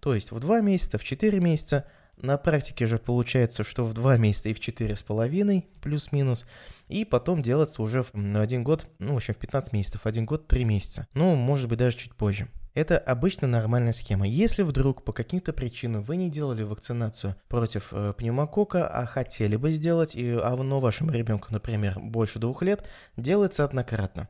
То 0.00 0.14
есть 0.14 0.32
в 0.32 0.40
2 0.40 0.60
месяца, 0.60 0.98
в 0.98 1.04
4 1.04 1.38
месяца, 1.40 1.86
на 2.16 2.36
практике 2.36 2.86
же 2.86 2.98
получается, 2.98 3.64
что 3.64 3.84
в 3.84 3.94
2 3.94 4.18
месяца 4.18 4.48
и 4.48 4.54
в 4.54 4.60
4,5 4.60 5.64
плюс-минус, 5.80 6.46
и 6.88 7.04
потом 7.04 7.40
делается 7.40 7.82
уже 7.82 8.02
в 8.02 8.10
один 8.38 8.64
год, 8.64 8.86
ну, 8.98 9.14
в 9.14 9.16
общем, 9.16 9.34
в 9.34 9.38
15 9.38 9.72
месяцев, 9.72 10.00
один 10.04 10.26
год, 10.26 10.46
3 10.46 10.64
месяца. 10.64 11.06
Ну, 11.14 11.34
может 11.36 11.68
быть, 11.68 11.78
даже 11.78 11.96
чуть 11.96 12.14
позже. 12.14 12.48
Это 12.74 12.98
обычно 12.98 13.46
нормальная 13.46 13.92
схема. 13.92 14.26
Если 14.26 14.62
вдруг 14.62 15.04
по 15.04 15.12
каким-то 15.12 15.52
причинам 15.52 16.02
вы 16.02 16.16
не 16.16 16.28
делали 16.28 16.64
вакцинацию 16.64 17.36
против 17.48 17.92
э, 17.92 18.12
пневмокока, 18.18 18.88
а 18.88 19.06
хотели 19.06 19.54
бы 19.54 19.70
сделать, 19.70 20.16
и, 20.16 20.30
а 20.30 20.56
но 20.56 20.80
вашему 20.80 21.12
ребенку, 21.12 21.48
например, 21.52 22.00
больше 22.00 22.40
двух 22.40 22.62
лет, 22.62 22.84
делается 23.16 23.64
однократно. 23.64 24.28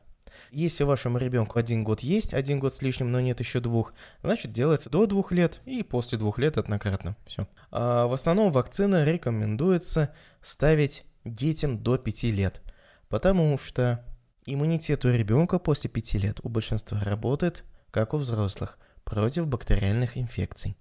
Если 0.51 0.83
вашему 0.83 1.17
ребенку 1.17 1.57
один 1.57 1.83
год 1.83 2.01
есть, 2.01 2.33
один 2.33 2.59
год 2.59 2.73
с 2.73 2.83
лишним, 2.83 3.11
но 3.11 3.19
нет 3.19 3.39
еще 3.39 3.61
двух, 3.61 3.93
значит 4.21 4.51
делается 4.51 4.91
до 4.91 5.07
двух 5.07 5.31
лет 5.31 5.61
и 5.65 5.81
после 5.81 6.17
двух 6.17 6.37
лет 6.37 6.57
однократно. 6.57 7.15
Все. 7.25 7.47
А 7.71 8.05
в 8.05 8.13
основном 8.13 8.51
вакцина 8.51 9.03
рекомендуется 9.03 10.13
ставить 10.41 11.05
детям 11.23 11.79
до 11.79 11.97
5 11.97 12.23
лет, 12.23 12.61
потому 13.09 13.57
что 13.57 14.05
иммунитет 14.45 15.03
у 15.05 15.09
ребенка 15.09 15.57
после 15.57 15.89
5 15.89 16.13
лет 16.15 16.39
у 16.43 16.49
большинства 16.49 16.99
работает, 16.99 17.63
как 17.95 18.13
у 18.13 18.17
взрослых, 18.17 18.77
против 19.05 19.47
бактериальных 19.47 20.17
инфекций. 20.17 20.75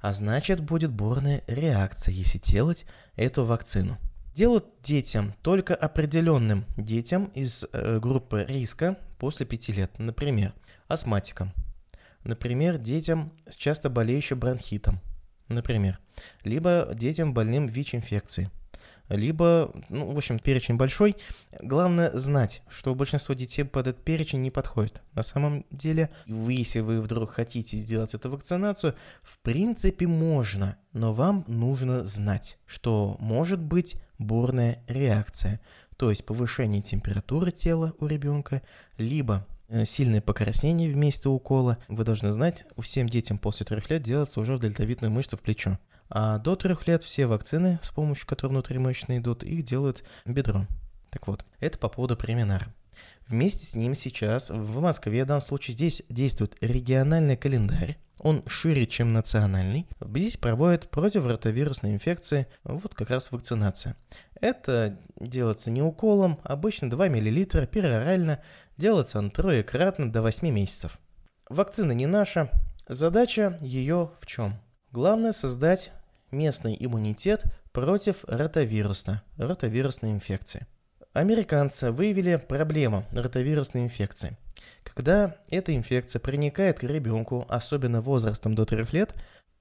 А 0.00 0.14
значит 0.14 0.60
будет 0.60 0.90
бурная 0.90 1.42
реакция, 1.46 2.14
если 2.14 2.38
делать 2.38 2.86
эту 3.14 3.44
вакцину. 3.44 3.98
Делают 4.34 4.64
детям, 4.82 5.34
только 5.42 5.74
определенным 5.74 6.64
детям 6.78 7.26
из 7.34 7.66
э, 7.70 7.98
группы 7.98 8.46
риска 8.48 8.98
после 9.18 9.44
5 9.44 9.68
лет, 9.68 9.98
например, 9.98 10.54
астматикам, 10.88 11.52
например, 12.24 12.78
детям 12.78 13.34
с 13.46 13.54
часто 13.54 13.90
болеющим 13.90 14.40
бронхитом, 14.40 15.02
например, 15.48 15.98
либо 16.42 16.88
детям 16.94 17.34
больным 17.34 17.66
ВИЧ-инфекцией, 17.66 18.48
либо, 19.08 19.72
ну, 19.88 20.12
в 20.12 20.16
общем, 20.16 20.38
перечень 20.38 20.76
большой. 20.76 21.16
Главное 21.60 22.10
знать, 22.18 22.62
что 22.68 22.94
большинство 22.94 23.34
детей 23.34 23.64
под 23.64 23.86
этот 23.86 24.04
перечень 24.04 24.42
не 24.42 24.50
подходит. 24.50 25.02
На 25.14 25.22
самом 25.22 25.64
деле, 25.70 26.10
вы, 26.26 26.54
если 26.54 26.80
вы 26.80 27.00
вдруг 27.00 27.30
хотите 27.30 27.76
сделать 27.76 28.14
эту 28.14 28.30
вакцинацию, 28.30 28.94
в 29.22 29.38
принципе 29.40 30.06
можно, 30.06 30.76
но 30.92 31.12
вам 31.12 31.44
нужно 31.46 32.06
знать, 32.06 32.58
что 32.66 33.16
может 33.20 33.60
быть 33.60 33.96
бурная 34.18 34.82
реакция, 34.88 35.60
то 35.96 36.10
есть 36.10 36.24
повышение 36.24 36.82
температуры 36.82 37.52
тела 37.52 37.94
у 37.98 38.06
ребенка, 38.06 38.62
либо 38.98 39.46
э, 39.68 39.84
сильное 39.84 40.20
покраснение 40.20 40.92
вместе 40.92 41.28
укола. 41.28 41.78
Вы 41.88 42.04
должны 42.04 42.32
знать, 42.32 42.64
у 42.76 42.82
всем 42.82 43.08
детям 43.08 43.38
после 43.38 43.64
трех 43.64 43.88
лет 43.90 44.02
делается 44.02 44.40
уже 44.40 44.56
в 44.56 44.60
дельтовидную 44.60 45.10
мышцу 45.10 45.36
в 45.36 45.40
плечо. 45.40 45.78
А 46.08 46.38
до 46.38 46.56
трех 46.56 46.86
лет 46.86 47.02
все 47.02 47.26
вакцины, 47.26 47.78
с 47.82 47.90
помощью 47.90 48.26
которых 48.26 48.52
внутримышечно 48.52 49.18
идут, 49.18 49.42
их 49.42 49.64
делают 49.64 50.04
бедро. 50.24 50.66
Так 51.10 51.26
вот, 51.26 51.44
это 51.60 51.78
по 51.78 51.88
поводу 51.88 52.16
преминара. 52.16 52.66
Вместе 53.28 53.66
с 53.66 53.74
ним 53.74 53.94
сейчас 53.94 54.50
в 54.50 54.80
Москве, 54.80 55.24
в 55.24 55.26
данном 55.26 55.42
случае 55.42 55.74
здесь 55.74 56.02
действует 56.08 56.56
региональный 56.60 57.36
календарь, 57.36 57.98
он 58.18 58.42
шире, 58.46 58.86
чем 58.86 59.12
национальный. 59.12 59.86
Здесь 60.00 60.36
проводят 60.36 60.90
против 60.90 61.26
ротовирусной 61.26 61.92
инфекции, 61.92 62.46
вот 62.64 62.94
как 62.94 63.10
раз 63.10 63.30
вакцинация. 63.30 63.96
Это 64.40 64.98
делается 65.20 65.70
не 65.70 65.82
уколом, 65.82 66.40
обычно 66.42 66.88
2 66.88 67.08
мл 67.08 67.66
перорально, 67.66 68.40
делается 68.76 69.18
он 69.18 69.30
троекратно 69.30 70.10
до 70.10 70.22
8 70.22 70.48
месяцев. 70.48 70.98
Вакцина 71.48 71.92
не 71.92 72.06
наша, 72.06 72.50
задача 72.88 73.58
ее 73.60 74.12
в 74.20 74.26
чем? 74.26 74.54
Главное 74.96 75.32
создать 75.32 75.92
местный 76.30 76.74
иммунитет 76.80 77.44
против 77.72 78.24
ротовируса, 78.24 79.20
ротовирусной 79.36 80.12
инфекции. 80.12 80.66
Американцы 81.12 81.90
выявили 81.90 82.36
проблему 82.36 83.04
ротовирусной 83.12 83.82
инфекции. 83.82 84.38
Когда 84.84 85.36
эта 85.50 85.76
инфекция 85.76 86.18
проникает 86.18 86.78
к 86.78 86.84
ребенку, 86.84 87.44
особенно 87.50 88.00
возрастом 88.00 88.54
до 88.54 88.64
3 88.64 88.86
лет, 88.92 89.12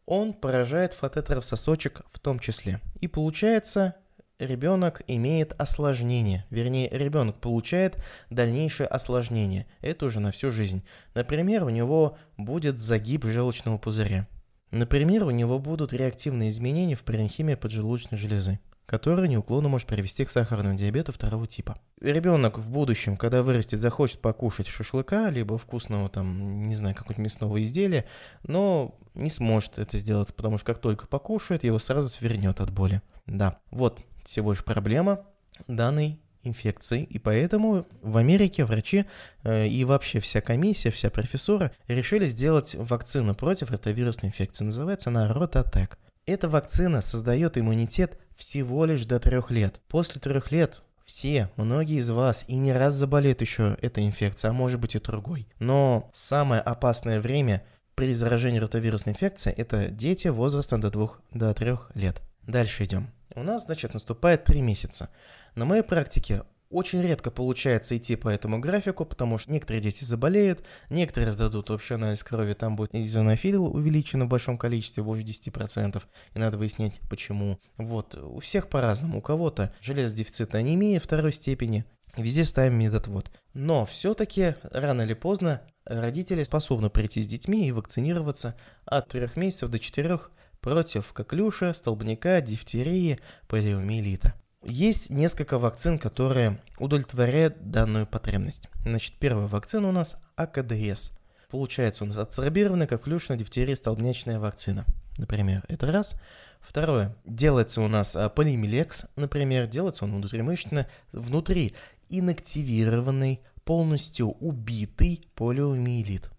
он 0.05 0.31
поражает 0.31 0.93
фотетров 0.93 1.43
сосочек 1.43 2.03
в 2.13 2.19
том 2.21 2.39
числе. 2.39 2.79
И 3.01 3.09
получается, 3.09 3.95
ребенок 4.39 5.01
имеет 5.05 5.51
осложнение, 5.59 6.45
вернее, 6.49 6.87
ребенок 6.87 7.41
получает 7.41 7.97
дальнейшее 8.29 8.87
осложнение. 8.87 9.67
Это 9.81 10.05
уже 10.05 10.21
на 10.21 10.31
всю 10.31 10.49
жизнь. 10.49 10.81
Например, 11.13 11.65
у 11.65 11.69
него 11.69 12.17
будет 12.37 12.79
загиб 12.79 13.25
желчного 13.25 13.77
пузыря. 13.77 14.27
Например, 14.75 15.23
у 15.23 15.29
него 15.29 15.57
будут 15.57 15.93
реактивные 15.93 16.49
изменения 16.49 16.95
в 16.95 17.03
паренхиме 17.03 17.55
поджелудочной 17.55 18.17
железы, 18.17 18.59
которые 18.85 19.29
неуклонно 19.29 19.69
может 19.69 19.87
привести 19.87 20.25
к 20.25 20.29
сахарному 20.29 20.77
диабету 20.77 21.13
второго 21.13 21.47
типа. 21.47 21.79
Ребенок 22.01 22.57
в 22.57 22.69
будущем, 22.69 23.15
когда 23.15 23.41
вырастет, 23.41 23.79
захочет 23.79 24.19
покушать 24.19 24.67
шашлыка, 24.67 25.29
либо 25.29 25.57
вкусного 25.57 26.09
там, 26.09 26.63
не 26.63 26.75
знаю, 26.75 26.93
какого-нибудь 26.93 27.23
мясного 27.23 27.63
изделия, 27.63 28.03
но 28.43 28.99
не 29.13 29.29
сможет 29.29 29.79
это 29.79 29.97
сделать, 29.97 30.35
потому 30.35 30.57
что 30.57 30.65
как 30.65 30.79
только 30.79 31.07
покушает, 31.07 31.63
его 31.63 31.79
сразу 31.79 32.09
свернет 32.09 32.59
от 32.59 32.69
боли. 32.71 33.01
Да, 33.27 33.59
вот 33.71 34.01
всего 34.25 34.51
лишь 34.51 34.65
проблема 34.65 35.21
данной 35.69 36.19
инфекций, 36.47 37.03
и 37.03 37.19
поэтому 37.19 37.87
в 38.01 38.17
Америке 38.17 38.65
врачи 38.65 39.05
э, 39.43 39.67
и 39.67 39.83
вообще 39.83 40.19
вся 40.19 40.41
комиссия, 40.41 40.91
вся 40.91 41.09
профессора 41.09 41.71
решили 41.87 42.25
сделать 42.25 42.75
вакцину 42.75 43.35
против 43.35 43.71
ротовирусной 43.71 44.29
инфекции. 44.29 44.65
Называется 44.65 45.09
она 45.09 45.31
Рототек. 45.33 45.97
Эта 46.25 46.49
вакцина 46.49 47.01
создает 47.01 47.57
иммунитет 47.57 48.19
всего 48.35 48.85
лишь 48.85 49.05
до 49.05 49.19
трех 49.19 49.51
лет. 49.51 49.79
После 49.87 50.19
трех 50.19 50.51
лет 50.51 50.81
все, 51.05 51.51
многие 51.55 51.99
из 51.99 52.09
вас 52.09 52.45
и 52.47 52.55
не 52.57 52.73
раз 52.73 52.95
заболеют 52.95 53.41
еще 53.41 53.77
этой 53.81 54.05
инфекцией, 54.05 54.49
а 54.49 54.53
может 54.53 54.79
быть 54.79 54.95
и 54.95 54.99
другой. 54.99 55.47
Но 55.59 56.09
самое 56.13 56.61
опасное 56.61 57.21
время 57.21 57.63
при 57.93 58.13
заражении 58.13 58.59
ротовирусной 58.59 59.13
инфекцией– 59.13 59.55
это 59.57 59.89
дети 59.89 60.27
возрастом 60.27 60.81
до 60.81 60.89
2 60.89 61.09
до 61.33 61.53
3 61.53 61.77
лет. 61.93 62.21
Дальше 62.43 62.83
идем. 62.83 63.09
У 63.33 63.43
нас, 63.43 63.65
значит, 63.65 63.93
наступает 63.93 64.43
3 64.43 64.61
месяца. 64.61 65.09
На 65.55 65.65
моей 65.65 65.83
практике 65.83 66.43
очень 66.69 67.01
редко 67.01 67.31
получается 67.31 67.95
идти 67.95 68.15
по 68.15 68.27
этому 68.27 68.59
графику, 68.59 69.05
потому 69.05 69.37
что 69.37 69.51
некоторые 69.51 69.81
дети 69.81 70.03
заболеют, 70.03 70.63
некоторые 70.89 71.31
сдадут 71.31 71.71
общий 71.71 71.93
анализ 71.93 72.23
крови, 72.23 72.53
там 72.53 72.75
будет 72.75 72.93
изонофил 72.95 73.65
увеличен 73.65 74.23
в 74.23 74.27
большом 74.27 74.57
количестве, 74.57 75.03
больше 75.03 75.23
10%, 75.23 76.03
и 76.33 76.39
надо 76.39 76.57
выяснять 76.57 76.99
почему. 77.09 77.59
Вот, 77.77 78.15
у 78.15 78.39
всех 78.39 78.67
по-разному, 78.67 79.19
у 79.19 79.21
кого-то 79.21 79.73
железодефицитная 79.79 80.61
анемия 80.61 80.99
второй 80.99 81.31
степени, 81.31 81.85
везде 82.17 82.43
ставим 82.43 82.79
метод 82.79 83.07
вот. 83.07 83.31
Но 83.53 83.85
все-таки 83.85 84.55
рано 84.63 85.03
или 85.03 85.13
поздно 85.13 85.61
родители 85.85 86.43
способны 86.43 86.89
прийти 86.89 87.21
с 87.21 87.27
детьми 87.27 87.67
и 87.67 87.71
вакцинироваться 87.71 88.55
от 88.85 89.07
3 89.09 89.29
месяцев 89.35 89.69
до 89.69 89.79
4 89.79 90.19
против 90.65 91.13
коклюша, 91.13 91.75
столбняка, 91.75 92.41
дифтерии, 92.41 93.19
полиомиелита. 93.47 94.33
Есть 94.63 95.11
несколько 95.11 95.59
вакцин, 95.59 95.99
которые 95.99 96.59
удовлетворяют 96.79 97.69
данную 97.69 98.07
потребность. 98.07 98.67
Значит, 98.83 99.13
первая 99.19 99.45
вакцина 99.45 99.89
у 99.89 99.91
нас 99.91 100.17
АКДС. 100.35 101.11
Получается 101.51 102.03
у 102.03 102.07
нас 102.07 102.17
адсорбированная 102.17 102.87
коклюшная 102.87 103.37
дифтерия 103.37 103.75
столбнячная 103.75 104.39
вакцина. 104.39 104.85
Например, 105.19 105.63
это 105.67 105.91
раз. 105.91 106.15
Второе. 106.61 107.15
Делается 107.25 107.81
у 107.81 107.87
нас 107.87 108.15
а, 108.15 108.27
полимелекс, 108.29 109.05
например, 109.15 109.67
делается 109.67 110.05
он 110.05 110.15
внутримышечно, 110.15 110.87
внутри 111.11 111.75
инактивированный, 112.09 113.41
полностью 113.65 114.31
убитый 114.31 115.27
полиомиелит 115.35 116.31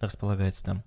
располагается 0.00 0.64
там. 0.64 0.84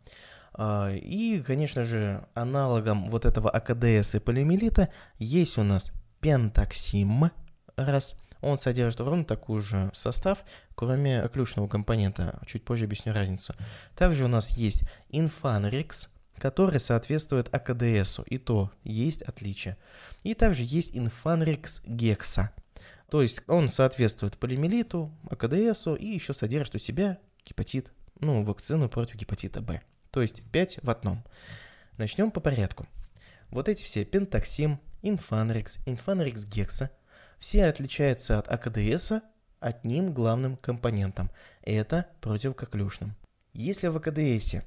А, 0.61 0.91
и, 0.91 1.41
конечно 1.41 1.83
же, 1.83 2.27
аналогом 2.33 3.09
вот 3.09 3.23
этого 3.23 3.49
АКДС 3.49 4.15
и 4.15 4.19
полиомиелита 4.19 4.89
есть 5.17 5.57
у 5.57 5.63
нас 5.63 5.93
пентаксим, 6.19 7.31
раз. 7.77 8.17
Он 8.41 8.57
содержит 8.57 8.99
ровно 8.99 9.23
такой 9.23 9.61
же 9.61 9.89
состав, 9.93 10.39
кроме 10.75 11.21
оклюшного 11.21 11.69
компонента. 11.69 12.41
Чуть 12.45 12.65
позже 12.65 12.85
объясню 12.85 13.13
разницу. 13.13 13.53
Также 13.95 14.25
у 14.25 14.27
нас 14.27 14.51
есть 14.57 14.83
инфанрикс, 15.07 16.09
который 16.37 16.81
соответствует 16.81 17.47
АКДСу, 17.55 18.23
и 18.23 18.37
то 18.37 18.69
есть 18.83 19.21
отличие. 19.21 19.77
И 20.23 20.33
также 20.33 20.63
есть 20.63 20.91
инфанрикс 20.93 21.81
гекса, 21.85 22.51
то 23.09 23.21
есть 23.21 23.43
он 23.47 23.69
соответствует 23.69 24.37
полимелиту, 24.37 25.09
АКДСу 25.29 25.95
и 25.95 26.07
еще 26.07 26.33
содержит 26.33 26.75
у 26.75 26.79
себя 26.79 27.17
гепатит, 27.45 27.93
ну, 28.19 28.43
вакцину 28.43 28.89
против 28.89 29.15
гепатита 29.15 29.61
Б. 29.61 29.81
То 30.11 30.21
есть 30.21 30.43
5 30.51 30.79
в 30.83 30.89
одном. 30.89 31.23
Начнем 31.97 32.31
по 32.31 32.39
порядку. 32.39 32.87
Вот 33.49 33.67
эти 33.67 33.83
все 33.83 34.05
пентаксим, 34.05 34.79
инфанрикс, 35.01 35.79
инфанрикс 35.85 36.45
гекса, 36.45 36.91
все 37.39 37.65
отличаются 37.65 38.37
от 38.37 38.47
АКДСа 38.51 39.21
одним 39.59 40.13
главным 40.13 40.57
компонентом. 40.57 41.29
Это 41.61 42.07
противококлюшным. 42.21 43.15
Если 43.53 43.87
в 43.87 43.97
АКДСе 43.97 44.63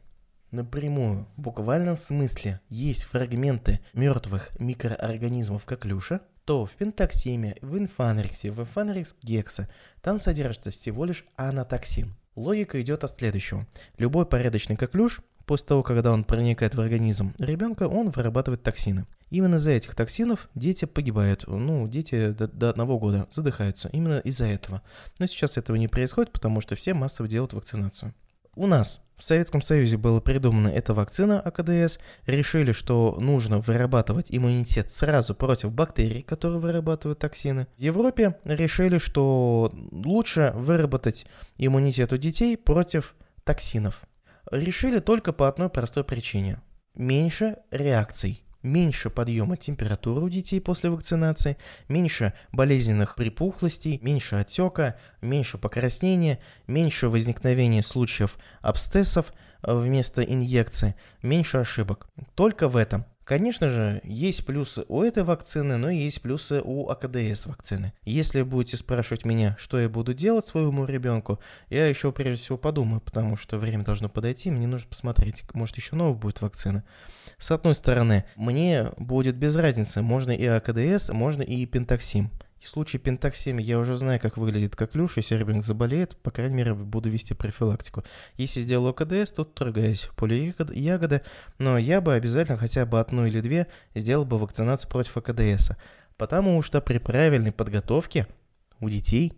напрямую, 0.50 1.26
в 1.36 1.40
буквальном 1.40 1.96
смысле, 1.96 2.60
есть 2.68 3.04
фрагменты 3.04 3.80
мертвых 3.94 4.50
микроорганизмов 4.60 5.64
коклюша, 5.64 6.20
то 6.44 6.66
в 6.66 6.72
пентаксиме, 6.72 7.56
в 7.62 7.78
инфанриксе, 7.78 8.50
в 8.50 8.60
инфанрикс 8.60 9.14
гекса 9.22 9.68
там 10.00 10.18
содержится 10.18 10.70
всего 10.70 11.04
лишь 11.04 11.24
анатоксин. 11.36 12.14
Логика 12.34 12.80
идет 12.80 13.04
от 13.04 13.16
следующего. 13.16 13.66
Любой 13.98 14.26
порядочный 14.26 14.76
коклюш 14.76 15.20
После 15.52 15.66
того, 15.66 15.82
когда 15.82 16.14
он 16.14 16.24
проникает 16.24 16.74
в 16.74 16.80
организм 16.80 17.34
ребенка, 17.38 17.86
он 17.86 18.08
вырабатывает 18.08 18.62
токсины. 18.62 19.04
Именно 19.28 19.56
из-за 19.56 19.72
этих 19.72 19.94
токсинов 19.94 20.48
дети 20.54 20.86
погибают. 20.86 21.44
Ну, 21.46 21.86
дети 21.86 22.30
до, 22.30 22.48
до 22.48 22.70
одного 22.70 22.98
года 22.98 23.26
задыхаются. 23.28 23.90
Именно 23.92 24.20
из-за 24.20 24.46
этого. 24.46 24.80
Но 25.18 25.26
сейчас 25.26 25.58
этого 25.58 25.76
не 25.76 25.88
происходит, 25.88 26.32
потому 26.32 26.62
что 26.62 26.74
все 26.74 26.94
массово 26.94 27.28
делают 27.28 27.52
вакцинацию. 27.52 28.14
У 28.54 28.66
нас 28.66 29.02
в 29.18 29.24
Советском 29.24 29.60
Союзе 29.60 29.98
была 29.98 30.22
придумана 30.22 30.68
эта 30.68 30.94
вакцина 30.94 31.38
АКДС. 31.38 31.98
Решили, 32.24 32.72
что 32.72 33.18
нужно 33.20 33.58
вырабатывать 33.58 34.28
иммунитет 34.30 34.90
сразу 34.90 35.34
против 35.34 35.70
бактерий, 35.70 36.22
которые 36.22 36.60
вырабатывают 36.60 37.18
токсины. 37.18 37.66
В 37.76 37.80
Европе 37.82 38.38
решили, 38.44 38.96
что 38.96 39.70
лучше 39.90 40.52
выработать 40.54 41.26
иммунитет 41.58 42.10
у 42.14 42.16
детей 42.16 42.56
против 42.56 43.14
токсинов 43.44 44.02
решили 44.50 44.98
только 44.98 45.32
по 45.32 45.48
одной 45.48 45.68
простой 45.68 46.04
причине. 46.04 46.60
Меньше 46.94 47.56
реакций, 47.70 48.44
меньше 48.62 49.10
подъема 49.10 49.56
температуры 49.56 50.20
у 50.20 50.28
детей 50.28 50.60
после 50.60 50.90
вакцинации, 50.90 51.56
меньше 51.88 52.32
болезненных 52.52 53.16
припухлостей, 53.16 53.98
меньше 54.02 54.36
отека, 54.36 54.98
меньше 55.20 55.58
покраснения, 55.58 56.38
меньше 56.66 57.08
возникновения 57.08 57.82
случаев 57.82 58.38
абсцессов 58.60 59.32
э, 59.62 59.74
вместо 59.74 60.22
инъекции, 60.22 60.94
меньше 61.22 61.58
ошибок. 61.58 62.08
Только 62.34 62.68
в 62.68 62.76
этом. 62.76 63.04
Конечно 63.24 63.68
же, 63.68 64.00
есть 64.02 64.44
плюсы 64.44 64.84
у 64.88 65.02
этой 65.02 65.22
вакцины, 65.22 65.76
но 65.76 65.88
есть 65.90 66.20
плюсы 66.22 66.60
у 66.62 66.88
АКДС 66.88 67.46
вакцины. 67.46 67.92
Если 68.04 68.42
будете 68.42 68.76
спрашивать 68.76 69.24
меня, 69.24 69.56
что 69.60 69.78
я 69.78 69.88
буду 69.88 70.12
делать 70.12 70.44
своему 70.44 70.86
ребенку, 70.86 71.38
я 71.70 71.86
еще 71.86 72.10
прежде 72.10 72.42
всего 72.42 72.58
подумаю, 72.58 73.00
потому 73.00 73.36
что 73.36 73.58
время 73.58 73.84
должно 73.84 74.08
подойти, 74.08 74.50
мне 74.50 74.66
нужно 74.66 74.88
посмотреть, 74.88 75.44
может 75.54 75.76
еще 75.76 75.94
новая 75.94 76.18
будет 76.18 76.40
вакцина. 76.40 76.82
С 77.38 77.52
одной 77.52 77.76
стороны, 77.76 78.24
мне 78.34 78.90
будет 78.96 79.36
без 79.36 79.54
разницы, 79.54 80.02
можно 80.02 80.32
и 80.32 80.44
АКДС, 80.44 81.10
можно 81.10 81.42
и 81.42 81.64
пентаксим. 81.66 82.30
В 82.62 82.68
случае 82.68 83.00
пентаксемии 83.00 83.64
я 83.64 83.76
уже 83.78 83.96
знаю, 83.96 84.20
как 84.20 84.36
выглядит 84.36 84.76
коклюш, 84.76 85.16
если 85.16 85.34
ребенок 85.34 85.64
заболеет, 85.64 86.16
по 86.18 86.30
крайней 86.30 86.54
мере, 86.54 86.74
буду 86.74 87.10
вести 87.10 87.34
профилактику. 87.34 88.04
Если 88.36 88.60
сделаю 88.60 88.94
КДС, 88.94 89.32
то 89.32 89.44
торгаюсь 89.44 90.08
поле 90.16 90.54
ягоды, 90.72 91.22
но 91.58 91.76
я 91.76 92.00
бы 92.00 92.14
обязательно 92.14 92.56
хотя 92.56 92.86
бы 92.86 93.00
одну 93.00 93.26
или 93.26 93.40
две 93.40 93.66
сделал 93.96 94.24
бы 94.24 94.38
вакцинацию 94.38 94.88
против 94.88 95.16
АКДС. 95.16 95.72
Потому 96.16 96.62
что 96.62 96.80
при 96.80 96.98
правильной 96.98 97.50
подготовке 97.50 98.28
у 98.78 98.88
детей 98.88 99.32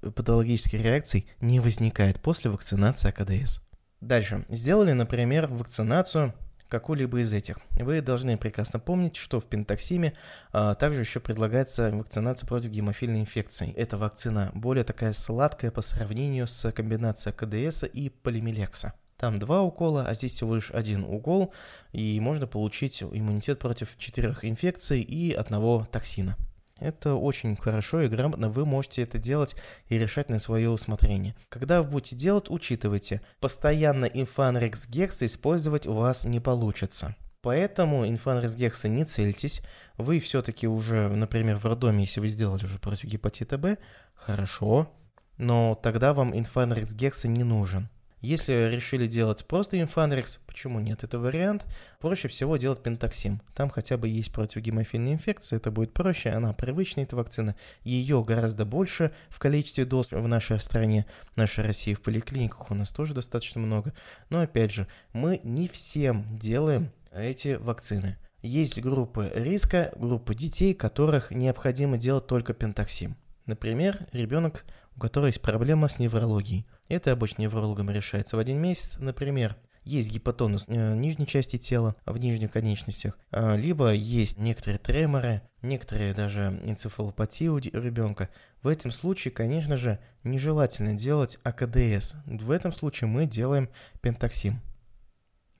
патологических 0.00 0.80
реакций 0.80 1.26
не 1.42 1.60
возникает 1.60 2.20
после 2.20 2.50
вакцинации 2.50 3.08
АКДС. 3.08 3.60
Дальше. 4.00 4.46
Сделали, 4.48 4.92
например, 4.92 5.46
вакцинацию 5.46 6.32
какую-либо 6.72 7.20
из 7.20 7.32
этих. 7.34 7.58
Вы 7.72 8.00
должны 8.00 8.38
прекрасно 8.38 8.80
помнить, 8.80 9.16
что 9.16 9.40
в 9.40 9.44
пентаксиме 9.44 10.14
а, 10.52 10.74
также 10.74 11.00
еще 11.00 11.20
предлагается 11.20 11.90
вакцинация 11.90 12.46
против 12.46 12.70
гемофильной 12.70 13.20
инфекции. 13.20 13.74
Эта 13.76 13.98
вакцина 13.98 14.50
более 14.54 14.82
такая 14.82 15.12
сладкая 15.12 15.70
по 15.70 15.82
сравнению 15.82 16.46
с 16.46 16.72
комбинацией 16.72 17.34
КДС 17.36 17.84
и 17.84 18.08
полимелекса. 18.08 18.94
Там 19.18 19.38
два 19.38 19.60
укола, 19.60 20.06
а 20.08 20.14
здесь 20.14 20.32
всего 20.32 20.54
лишь 20.54 20.70
один 20.70 21.04
укол, 21.04 21.52
и 21.92 22.18
можно 22.20 22.46
получить 22.46 23.02
иммунитет 23.02 23.58
против 23.58 23.98
четырех 23.98 24.42
инфекций 24.42 25.02
и 25.02 25.32
одного 25.32 25.86
токсина. 25.92 26.38
Это 26.82 27.14
очень 27.14 27.54
хорошо 27.54 28.00
и 28.00 28.08
грамотно, 28.08 28.48
вы 28.48 28.66
можете 28.66 29.02
это 29.02 29.16
делать 29.16 29.54
и 29.88 29.96
решать 29.96 30.28
на 30.28 30.40
свое 30.40 30.68
усмотрение. 30.68 31.36
Когда 31.48 31.80
вы 31.80 31.88
будете 31.88 32.16
делать, 32.16 32.50
учитывайте, 32.50 33.20
постоянно 33.38 34.06
инфанрекс 34.06 34.88
гекса 34.88 35.26
использовать 35.26 35.86
у 35.86 35.92
вас 35.92 36.24
не 36.24 36.40
получится. 36.40 37.14
Поэтому 37.40 38.08
инфанрекс 38.08 38.56
гекса 38.56 38.88
не 38.88 39.04
цельтесь, 39.04 39.62
вы 39.96 40.18
все-таки 40.18 40.66
уже, 40.66 41.08
например, 41.08 41.56
в 41.56 41.64
роддоме, 41.64 42.00
если 42.02 42.18
вы 42.18 42.26
сделали 42.26 42.64
уже 42.64 42.80
против 42.80 43.04
гепатита 43.04 43.58
Б, 43.58 43.78
хорошо, 44.14 44.92
но 45.36 45.78
тогда 45.80 46.14
вам 46.14 46.36
инфанрекс 46.36 46.94
гекса 46.94 47.28
не 47.28 47.44
нужен. 47.44 47.88
Если 48.22 48.70
решили 48.70 49.08
делать 49.08 49.44
просто 49.44 49.80
инфанрекс, 49.80 50.38
почему 50.46 50.78
нет? 50.78 51.02
Это 51.02 51.18
вариант. 51.18 51.66
Проще 51.98 52.28
всего 52.28 52.56
делать 52.56 52.80
пентаксим. 52.80 53.42
Там 53.52 53.68
хотя 53.68 53.96
бы 53.98 54.08
есть 54.08 54.32
противогемофильная 54.32 55.14
инфекция, 55.14 55.56
это 55.56 55.72
будет 55.72 55.92
проще, 55.92 56.30
она 56.30 56.52
привычная, 56.52 57.02
эта 57.02 57.16
вакцина. 57.16 57.56
Ее 57.82 58.22
гораздо 58.22 58.64
больше 58.64 59.10
в 59.28 59.40
количестве 59.40 59.84
доз 59.84 60.12
в 60.12 60.28
нашей 60.28 60.60
стране, 60.60 61.04
в 61.32 61.36
нашей 61.36 61.64
России, 61.64 61.94
в 61.94 62.00
поликлиниках 62.00 62.70
у 62.70 62.74
нас 62.74 62.92
тоже 62.92 63.12
достаточно 63.12 63.60
много. 63.60 63.92
Но 64.30 64.40
опять 64.40 64.70
же, 64.70 64.86
мы 65.12 65.40
не 65.42 65.66
всем 65.66 66.24
делаем 66.38 66.92
эти 67.12 67.54
вакцины. 67.54 68.18
Есть 68.40 68.80
группы 68.80 69.32
риска, 69.34 69.92
группы 69.96 70.36
детей, 70.36 70.74
которых 70.74 71.32
необходимо 71.32 71.98
делать 71.98 72.28
только 72.28 72.54
пентаксим. 72.54 73.16
Например, 73.46 74.06
ребенок, 74.12 74.64
у 74.96 75.00
которого 75.00 75.26
есть 75.26 75.42
проблема 75.42 75.88
с 75.88 75.98
неврологией. 75.98 76.66
Это 76.88 77.12
обычно 77.12 77.42
неврологом 77.42 77.90
решается 77.90 78.36
в 78.36 78.38
один 78.38 78.58
месяц. 78.58 78.96
Например, 78.98 79.56
есть 79.84 80.10
гипотонус 80.10 80.66
э, 80.68 80.94
нижней 80.94 81.26
части 81.26 81.58
тела, 81.58 81.96
в 82.06 82.16
нижних 82.18 82.52
конечностях, 82.52 83.18
э, 83.32 83.56
либо 83.56 83.92
есть 83.92 84.38
некоторые 84.38 84.78
треморы, 84.78 85.42
некоторые 85.60 86.14
даже 86.14 86.60
энцефалопатии 86.64 87.48
у 87.48 87.58
ребенка. 87.58 88.28
В 88.62 88.68
этом 88.68 88.92
случае, 88.92 89.32
конечно 89.32 89.76
же, 89.76 89.98
нежелательно 90.22 90.94
делать 90.94 91.38
АКДС. 91.42 92.14
В 92.26 92.50
этом 92.50 92.72
случае 92.72 93.08
мы 93.08 93.26
делаем 93.26 93.68
пентаксим. 94.00 94.60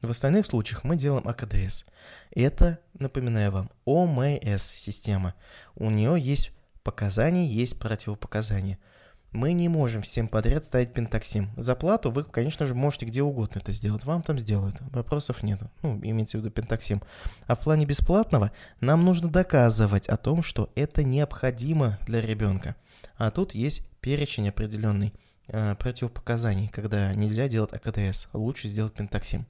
В 0.03 0.11
остальных 0.11 0.47
случаях 0.47 0.85
мы 0.85 0.97
делаем 0.97 1.27
АКДС. 1.27 1.85
Это, 2.31 2.81
напоминаю 2.95 3.51
вам, 3.53 3.71
ОМС-система. 3.85 5.35
У 5.75 5.91
нее 5.91 6.17
есть 6.21 6.53
показания, 6.83 7.47
есть 7.47 7.79
противопоказания– 7.79 8.79
мы 9.33 9.55
не 9.55 9.69
можем 9.69 10.03
всем 10.03 10.29
подряд 10.29 10.65
ставить 10.67 10.93
пентаксим. 10.93 11.51
За 11.57 11.75
плату 11.75 12.11
вы, 12.11 12.25
конечно 12.25 12.67
же, 12.67 12.75
можете 12.75 13.07
где 13.07 13.23
угодно 13.23 13.59
это 13.59 13.73
сделать. 13.73 14.05
Вам 14.05 14.23
там 14.23 14.39
сделают. 14.39 14.77
Вопросов 14.93 15.43
нет. 15.43 15.61
Ну, 15.83 15.99
имеется 16.03 16.39
в 16.39 16.41
виду 16.41 16.51
пентаксим. 16.51 17.03
А 17.47 17.57
в 17.57 17.61
плане 17.61 17.87
бесплатного 17.87 18.53
нам 18.81 19.05
нужно 19.05 19.31
доказывать 19.31 20.07
о 20.09 20.17
том, 20.17 20.43
что 20.43 20.71
это 20.75 21.03
необходимо 21.03 21.99
для 22.07 22.21
ребенка. 22.21 22.77
А 23.17 23.31
тут 23.31 23.55
есть 23.55 23.87
перечень 24.01 24.49
определенный 24.49 25.15
э, 25.49 25.75
противопоказаний, 25.77 26.69
когда 26.69 27.15
нельзя 27.15 27.49
делать 27.49 27.73
АКТС. 27.73 28.29
Лучше 28.33 28.69
сделать 28.69 28.95
пентаксим. 28.95 29.47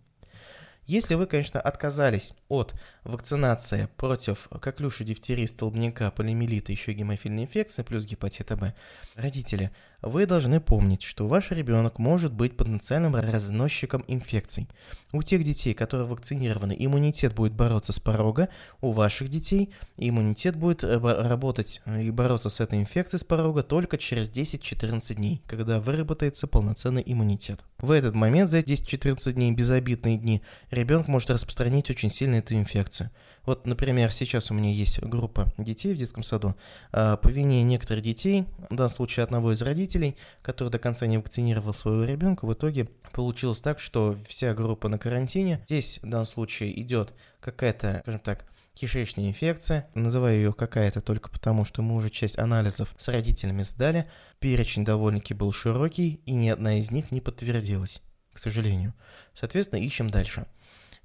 Если 0.87 1.14
вы, 1.14 1.27
конечно, 1.27 1.61
отказались 1.61 2.35
от 2.49 2.75
вакцинации 3.05 3.88
против 3.97 4.49
коклюши, 4.61 5.05
дифтерии, 5.05 5.47
столбняка, 5.47 6.11
полимелита, 6.11 6.73
еще 6.73 6.92
гемофильной 6.92 7.45
инфекции, 7.45 7.83
плюс 7.83 8.05
гепатита 8.05 8.57
Б, 8.57 8.75
родители, 9.14 9.71
вы 10.03 10.27
должны 10.27 10.61
помнить, 10.61 11.03
что 11.03 11.29
ваш 11.29 11.51
ребенок 11.53 11.99
может 11.99 12.33
быть 12.33 12.57
потенциальным 12.57 13.15
разносчиком 13.15 14.05
инфекций. 14.09 14.69
У 15.12 15.23
тех 15.23 15.45
детей, 15.45 15.75
которые 15.75 16.09
вакцинированы, 16.09 16.75
иммунитет 16.79 17.35
будет 17.35 17.53
бороться 17.53 17.93
с 17.93 18.01
порога, 18.01 18.49
у 18.81 18.91
ваших 18.91 19.29
детей 19.29 19.73
иммунитет 19.97 20.57
будет 20.57 20.83
э, 20.83 20.99
работать 20.99 21.83
и 21.87 22.11
бороться 22.11 22.51
с 22.51 22.61
этой 22.61 22.81
инфекцией 22.81 23.21
с 23.21 23.25
порога 23.25 23.62
только 23.62 23.99
через 23.99 24.29
10-14 24.29 25.15
дней, 25.15 25.43
когда 25.47 25.81
выработается 25.81 26.47
полноценный 26.47 27.03
иммунитет. 27.07 27.61
В 27.79 27.91
этот 27.91 28.15
момент, 28.15 28.51
за 28.51 28.59
10-14 28.59 29.33
дней, 29.33 29.53
безобидные 29.53 30.19
дни, 30.19 30.43
ребенок 30.71 31.09
может 31.09 31.31
распространить 31.31 31.91
очень 31.91 32.11
сильно 32.11 32.37
эту 32.37 32.55
инфекцию. 32.55 33.11
Вот, 33.45 33.67
например, 33.67 34.13
сейчас 34.13 34.51
у 34.51 34.55
меня 34.55 34.71
есть 34.71 35.01
группа 35.01 35.53
детей 35.59 35.95
в 35.95 35.97
детском 35.97 36.23
саду. 36.23 36.55
А, 36.93 37.17
по 37.17 37.29
вине 37.29 37.63
некоторых 37.63 38.03
детей, 38.03 38.47
в 38.71 38.75
данном 38.75 38.89
случае 38.89 39.25
одного 39.25 39.53
из 39.53 39.63
родителей, 39.63 40.17
который 40.43 40.69
до 40.69 40.79
конца 40.79 41.07
не 41.07 41.19
вакцинировал 41.19 41.73
своего 41.73 42.05
ребенка, 42.05 42.47
в 42.47 42.53
итоге 42.53 42.89
получилось 43.13 43.61
так, 43.61 43.81
что 43.81 44.17
вся 44.29 44.55
группа 44.55 44.89
на 44.89 44.99
карантине. 44.99 45.61
Здесь 45.67 45.99
в 46.03 46.09
данном 46.09 46.27
случае 46.27 46.81
идет 46.81 47.13
какая-то, 47.41 48.01
скажем 48.03 48.21
так, 48.21 48.47
кишечная 48.75 49.29
инфекция. 49.29 49.89
Называю 49.95 50.37
ее 50.37 50.53
какая-то 50.53 51.01
только 51.01 51.29
потому, 51.29 51.65
что 51.65 51.83
мы 51.83 51.97
уже 51.97 52.11
часть 52.11 52.39
анализов 52.39 52.95
с 52.97 53.09
родителями 53.09 53.63
сдали. 53.63 54.09
Перечень 54.39 54.85
довольно-таки 54.85 55.35
был 55.35 55.53
широкий, 55.53 56.21
и 56.27 56.33
ни 56.33 56.49
одна 56.49 56.79
из 56.79 56.91
них 56.91 57.11
не 57.11 57.21
подтвердилась, 57.21 58.01
к 58.33 58.39
сожалению. 58.39 58.95
Соответственно, 59.35 59.81
ищем 59.81 60.11
дальше. 60.11 60.47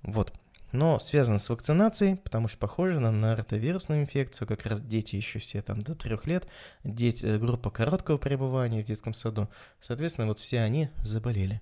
Вот. 0.04 0.34
Но 0.78 1.00
связано 1.00 1.40
с 1.40 1.50
вакцинацией, 1.50 2.18
потому 2.18 2.48
что 2.48 2.60
похоже 2.60 3.00
на, 3.00 3.10
на 3.10 3.36
ротовирусную 3.36 4.02
инфекцию, 4.02 4.48
как 4.48 4.64
раз 4.68 4.80
дети 4.80 5.16
еще 5.16 5.40
все 5.40 5.64
там 5.64 5.82
до 5.82 5.96
трех 5.96 6.28
лет, 6.28 6.48
дети, 6.84 7.26
э, 7.26 7.40
группа 7.40 7.72
короткого 7.72 8.20
пребывания 8.20 8.84
в 8.84 8.86
детском 8.86 9.16
саду, 9.16 9.50
соответственно, 9.82 10.28
вот 10.28 10.38
все 10.38 10.60
они 10.60 10.90
заболели. 11.02 11.62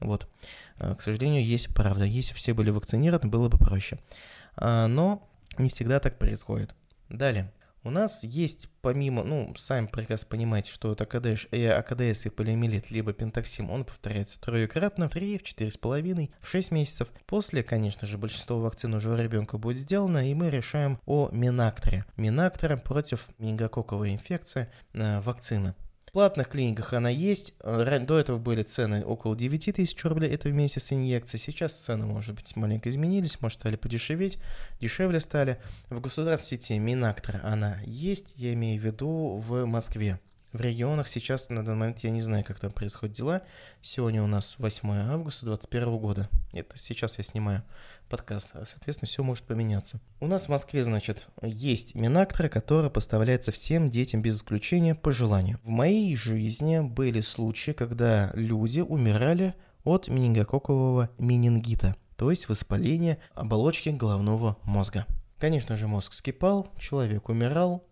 Вот. 0.00 0.26
Э, 0.78 0.94
к 0.94 1.02
сожалению, 1.02 1.44
есть 1.44 1.74
правда. 1.74 2.04
Если 2.06 2.32
все 2.32 2.54
были 2.54 2.70
вакцинированы, 2.70 3.28
было 3.28 3.50
бы 3.50 3.58
проще. 3.58 3.98
А, 4.56 4.86
но 4.86 5.28
не 5.58 5.68
всегда 5.68 6.00
так 6.00 6.18
происходит. 6.18 6.74
Далее. 7.10 7.52
У 7.84 7.90
нас 7.90 8.24
есть 8.24 8.70
помимо, 8.80 9.24
ну, 9.24 9.54
сами 9.58 9.86
прекрасно 9.86 10.26
понимаете, 10.28 10.70
что 10.70 10.92
это 10.92 11.04
АКД, 11.04 11.46
э, 11.52 11.70
АКДС 11.70 12.24
и 12.24 12.30
полиомиелит, 12.30 12.90
либо 12.90 13.12
пентаксим, 13.12 13.70
он 13.70 13.84
повторяется 13.84 14.40
троекратно, 14.40 15.08
в 15.10 15.12
3, 15.12 15.38
в 15.38 15.42
4,5, 15.42 16.30
в 16.40 16.48
6 16.48 16.70
месяцев. 16.70 17.08
После, 17.26 17.62
конечно 17.62 18.06
же, 18.06 18.16
большинство 18.16 18.58
вакцин 18.58 18.94
уже 18.94 19.10
у 19.10 19.16
ребенка 19.16 19.58
будет 19.58 19.78
сделано, 19.78 20.30
и 20.30 20.32
мы 20.32 20.48
решаем 20.48 20.98
о 21.04 21.28
Минакторе. 21.30 22.06
Минактора 22.16 22.78
против 22.78 23.28
менингококковой 23.38 24.12
инфекции 24.12 24.70
э, 24.94 25.20
вакцина 25.20 25.74
платных 26.14 26.48
клиниках 26.48 26.94
она 26.94 27.10
есть. 27.10 27.54
До 27.58 28.18
этого 28.18 28.38
были 28.38 28.62
цены 28.62 29.04
около 29.04 29.36
9 29.36 29.74
тысяч 29.74 30.02
рублей, 30.04 30.30
это 30.30 30.48
вместе 30.48 30.80
с 30.80 30.90
инъекцией. 30.92 31.40
Сейчас 31.40 31.74
цены, 31.74 32.06
может 32.06 32.34
быть, 32.34 32.56
маленько 32.56 32.88
изменились, 32.88 33.40
может, 33.42 33.60
стали 33.60 33.76
подешеветь, 33.76 34.38
дешевле 34.80 35.20
стали. 35.20 35.58
В 35.90 36.00
государственной 36.00 36.62
сети 36.62 36.78
Минактор 36.78 37.40
она 37.42 37.80
есть, 37.84 38.34
я 38.36 38.54
имею 38.54 38.80
в 38.80 38.84
виду 38.84 39.42
в 39.46 39.66
Москве. 39.66 40.18
В 40.54 40.60
регионах 40.60 41.08
сейчас, 41.08 41.50
на 41.50 41.64
данный 41.64 41.78
момент, 41.78 41.98
я 42.04 42.10
не 42.10 42.20
знаю, 42.20 42.44
как 42.44 42.60
там 42.60 42.70
происходят 42.70 43.16
дела. 43.16 43.42
Сегодня 43.82 44.22
у 44.22 44.28
нас 44.28 44.54
8 44.58 44.88
августа 44.88 45.46
2021 45.46 45.98
года. 45.98 46.28
Это 46.52 46.78
сейчас 46.78 47.18
я 47.18 47.24
снимаю 47.24 47.64
подкаст. 48.08 48.54
Соответственно, 48.62 49.08
все 49.08 49.24
может 49.24 49.42
поменяться. 49.46 50.00
У 50.20 50.28
нас 50.28 50.44
в 50.44 50.50
Москве, 50.50 50.84
значит, 50.84 51.26
есть 51.42 51.96
Минактора, 51.96 52.48
который 52.48 52.88
поставляется 52.88 53.50
всем 53.50 53.90
детям 53.90 54.22
без 54.22 54.36
исключения 54.36 54.94
по 54.94 55.10
желанию. 55.10 55.58
В 55.64 55.70
моей 55.70 56.14
жизни 56.14 56.78
были 56.78 57.20
случаи, 57.20 57.72
когда 57.72 58.30
люди 58.34 58.78
умирали 58.78 59.56
от 59.82 60.06
менингококкового 60.06 61.10
менингита, 61.18 61.96
то 62.16 62.30
есть 62.30 62.48
воспаления 62.48 63.18
оболочки 63.34 63.88
головного 63.88 64.56
мозга. 64.62 65.04
Конечно 65.40 65.74
же, 65.74 65.88
мозг 65.88 66.12
вскипал, 66.12 66.70
человек 66.78 67.28
умирал, 67.28 67.84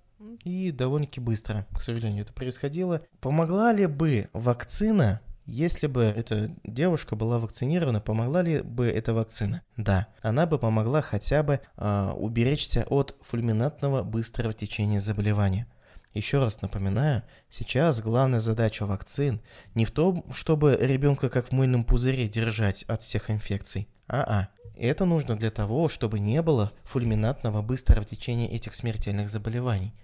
и 0.45 0.71
довольно-таки 0.71 1.21
быстро, 1.21 1.67
к 1.75 1.81
сожалению, 1.81 2.23
это 2.23 2.33
происходило. 2.33 3.03
Помогла 3.21 3.73
ли 3.73 3.87
бы 3.87 4.29
вакцина, 4.33 5.21
если 5.45 5.87
бы 5.87 6.03
эта 6.03 6.51
девушка 6.65 7.17
была 7.17 7.39
вакцинирована, 7.39 8.01
помогла 8.01 8.43
ли 8.43 8.63
бы 8.63 8.87
эта 8.87 9.15
вакцина? 9.15 9.63
Да, 9.77 10.09
она 10.21 10.47
бы 10.47 10.59
помогла 10.59 11.03
хотя 11.03 11.43
бы 11.43 11.61
э, 11.77 12.13
уберечься 12.17 12.85
от 12.89 13.17
фульминантного 13.23 14.03
быстрого 14.03 14.53
течения 14.53 15.01
заболевания. 15.01 15.67
Еще 16.15 16.39
раз 16.39 16.61
напоминаю, 16.61 17.23
сейчас 17.51 18.03
главная 18.03 18.41
задача 18.41 18.85
вакцин 18.85 19.41
не 19.75 19.87
в 19.87 19.91
том, 19.91 20.25
чтобы 20.31 20.77
ребенка 20.79 21.31
как 21.31 21.49
в 21.49 21.53
мыльном 21.53 21.85
пузыре 21.85 22.29
держать 22.29 22.83
от 22.85 23.03
всех 23.03 23.31
инфекций. 23.31 23.89
А-а. 24.09 24.49
Это 24.77 25.05
нужно 25.05 25.37
для 25.37 25.51
того, 25.51 25.89
чтобы 25.89 26.19
не 26.19 26.43
было 26.43 26.73
фульминантного 26.85 27.63
быстрого 27.63 28.05
течения 28.05 28.49
этих 28.49 28.75
смертельных 28.75 29.29
заболеваний. 29.29 29.95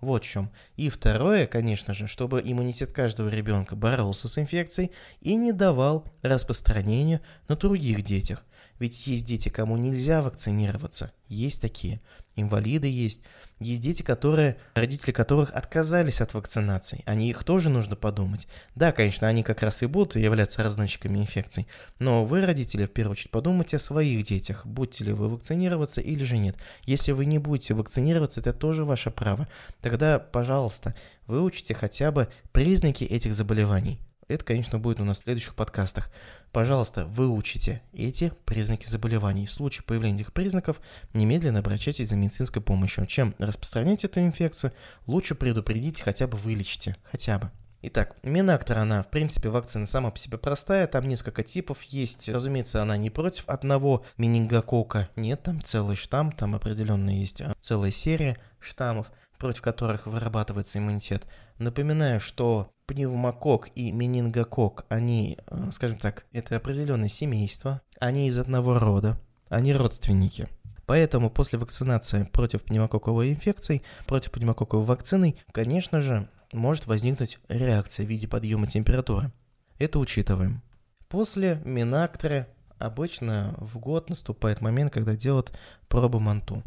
Вот 0.00 0.24
в 0.24 0.28
чем. 0.28 0.50
И 0.76 0.88
второе, 0.90 1.46
конечно 1.46 1.94
же, 1.94 2.06
чтобы 2.06 2.42
иммунитет 2.44 2.92
каждого 2.92 3.28
ребенка 3.28 3.76
боролся 3.76 4.28
с 4.28 4.36
инфекцией 4.38 4.92
и 5.20 5.36
не 5.36 5.52
давал 5.52 6.04
распространению 6.22 7.20
на 7.48 7.56
других 7.56 8.02
детях. 8.02 8.44
Ведь 8.78 9.06
есть 9.06 9.24
дети, 9.24 9.48
кому 9.48 9.76
нельзя 9.76 10.22
вакцинироваться. 10.22 11.12
Есть 11.28 11.60
такие. 11.60 12.00
Инвалиды 12.34 12.88
есть. 12.88 13.22
Есть 13.58 13.80
дети, 13.80 14.02
которые, 14.02 14.58
родители 14.74 15.12
которых 15.12 15.50
отказались 15.54 16.20
от 16.20 16.34
вакцинации. 16.34 17.02
О 17.06 17.14
них 17.14 17.42
тоже 17.44 17.70
нужно 17.70 17.96
подумать. 17.96 18.46
Да, 18.74 18.92
конечно, 18.92 19.26
они 19.26 19.42
как 19.42 19.62
раз 19.62 19.82
и 19.82 19.86
будут 19.86 20.16
являться 20.16 20.62
разносчиками 20.62 21.18
инфекций. 21.18 21.66
Но 21.98 22.26
вы, 22.26 22.44
родители, 22.44 22.84
в 22.84 22.90
первую 22.90 23.12
очередь 23.12 23.30
подумайте 23.30 23.76
о 23.76 23.80
своих 23.80 24.26
детях. 24.26 24.66
Будете 24.66 25.04
ли 25.04 25.12
вы 25.12 25.28
вакцинироваться 25.28 26.02
или 26.02 26.24
же 26.24 26.36
нет. 26.36 26.56
Если 26.84 27.12
вы 27.12 27.24
не 27.24 27.38
будете 27.38 27.72
вакцинироваться, 27.72 28.40
это 28.40 28.52
тоже 28.52 28.84
ваше 28.84 29.10
право. 29.10 29.48
Тогда, 29.80 30.18
пожалуйста, 30.18 30.94
выучите 31.26 31.74
хотя 31.74 32.12
бы 32.12 32.28
признаки 32.52 33.04
этих 33.04 33.34
заболеваний. 33.34 33.98
Это, 34.28 34.44
конечно, 34.44 34.78
будет 34.78 35.00
у 35.00 35.04
нас 35.04 35.20
в 35.20 35.24
следующих 35.24 35.54
подкастах. 35.54 36.10
Пожалуйста, 36.50 37.04
выучите 37.06 37.82
эти 37.92 38.32
признаки 38.44 38.86
заболеваний. 38.86 39.46
В 39.46 39.52
случае 39.52 39.84
появления 39.84 40.22
этих 40.22 40.32
признаков 40.32 40.80
немедленно 41.14 41.60
обращайтесь 41.60 42.08
за 42.08 42.16
медицинской 42.16 42.60
помощью. 42.60 43.06
Чем 43.06 43.34
распространять 43.38 44.04
эту 44.04 44.20
инфекцию, 44.20 44.72
лучше 45.06 45.34
предупредите, 45.34 46.02
хотя 46.02 46.26
бы 46.26 46.36
вылечите. 46.38 46.96
Хотя 47.04 47.38
бы. 47.38 47.50
Итак, 47.82 48.16
Минактор, 48.24 48.78
она, 48.78 49.04
в 49.04 49.10
принципе, 49.10 49.48
вакцина 49.48 49.86
сама 49.86 50.10
по 50.10 50.18
себе 50.18 50.38
простая, 50.38 50.88
там 50.88 51.06
несколько 51.06 51.44
типов 51.44 51.82
есть. 51.84 52.28
Разумеется, 52.28 52.82
она 52.82 52.96
не 52.96 53.10
против 53.10 53.48
одного 53.48 54.04
менингокока, 54.16 55.08
нет, 55.14 55.44
там 55.44 55.62
целый 55.62 55.94
штамм, 55.94 56.32
там 56.32 56.56
определенно 56.56 57.10
есть 57.10 57.42
а, 57.42 57.54
целая 57.60 57.92
серия 57.92 58.38
штаммов, 58.58 59.12
против 59.38 59.62
которых 59.62 60.06
вырабатывается 60.06 60.78
иммунитет. 60.78 61.26
Напоминаю, 61.58 62.18
что 62.18 62.72
пневмокок 62.86 63.68
и 63.74 63.92
менингокок, 63.92 64.86
они, 64.88 65.38
э, 65.46 65.70
скажем 65.72 65.98
так, 65.98 66.24
это 66.32 66.56
определенное 66.56 67.08
семейство, 67.08 67.82
они 68.00 68.28
из 68.28 68.38
одного 68.38 68.78
рода, 68.78 69.18
они 69.48 69.72
родственники. 69.72 70.48
Поэтому 70.86 71.30
после 71.30 71.58
вакцинации 71.58 72.22
против 72.22 72.62
пневмококковой 72.62 73.32
инфекции, 73.32 73.82
против 74.06 74.30
пневмококковой 74.30 74.86
вакцины, 74.86 75.36
конечно 75.52 76.00
же, 76.00 76.28
может 76.52 76.86
возникнуть 76.86 77.40
реакция 77.48 78.06
в 78.06 78.08
виде 78.08 78.28
подъема 78.28 78.68
температуры. 78.68 79.32
Это 79.78 79.98
учитываем. 79.98 80.62
После 81.08 81.60
Минактора 81.64 82.46
обычно 82.78 83.54
в 83.58 83.78
год 83.78 84.10
наступает 84.10 84.60
момент, 84.60 84.92
когда 84.92 85.16
делают 85.16 85.52
пробу 85.88 86.20
манту 86.20 86.62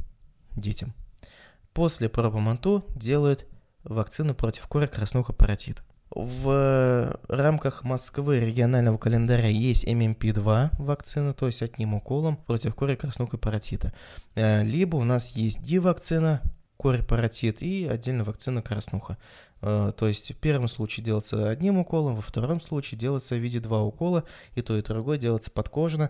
детям. 0.56 0.94
После 1.74 2.10
пробы 2.10 2.40
манту 2.40 2.84
делают 2.96 3.48
вакцину 3.84 4.36
против 4.36 4.68
кори 4.68 4.88
краснуха 4.88 5.34
паротит. 5.34 5.82
В 6.12 7.20
рамках 7.28 7.84
Москвы 7.84 8.40
регионального 8.40 8.98
календаря 8.98 9.48
есть 9.48 9.86
ММП-2 9.86 10.72
вакцина, 10.80 11.34
то 11.34 11.46
есть 11.46 11.62
одним 11.62 11.94
уколом 11.94 12.38
против 12.38 12.74
кори 12.74 12.96
краснуха 12.96 13.38
паротита. 13.38 13.94
Э, 14.34 14.64
либо 14.64 14.96
у 14.96 15.04
нас 15.04 15.32
есть 15.32 15.62
D-вакцина, 15.62 16.42
кори 16.78 17.04
паротит 17.04 17.62
и 17.62 17.86
отдельно 17.86 18.24
вакцина 18.24 18.64
краснуха. 18.64 19.18
Э, 19.62 19.92
то 19.96 20.08
есть 20.08 20.32
в 20.32 20.38
первом 20.38 20.68
случае 20.68 21.06
делается 21.06 21.48
одним 21.48 21.78
уколом, 21.78 22.16
во 22.16 22.22
втором 22.22 22.60
случае 22.60 22.98
делается 22.98 23.36
в 23.36 23.40
виде 23.40 23.60
два 23.60 23.84
укола, 23.84 24.24
и 24.56 24.64
то 24.64 24.76
и 24.76 24.82
другое 24.82 25.20
делается 25.20 25.52
подкожно. 25.52 26.10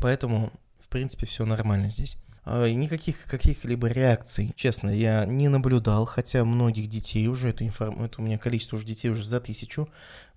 Поэтому, 0.00 0.50
в 0.78 0.88
принципе, 0.88 1.26
все 1.26 1.44
нормально 1.44 1.90
здесь. 1.90 2.16
А, 2.48 2.70
никаких 2.70 3.24
каких-либо 3.24 3.88
реакций, 3.88 4.52
честно, 4.54 4.88
я 4.88 5.24
не 5.26 5.48
наблюдал, 5.48 6.06
хотя 6.06 6.44
многих 6.44 6.88
детей 6.88 7.26
уже, 7.26 7.48
это, 7.48 7.66
информ... 7.66 8.00
это 8.04 8.20
у 8.20 8.24
меня 8.24 8.38
количество 8.38 8.76
уже 8.76 8.86
детей 8.86 9.08
уже 9.08 9.26
за 9.26 9.40
тысячу, 9.40 9.88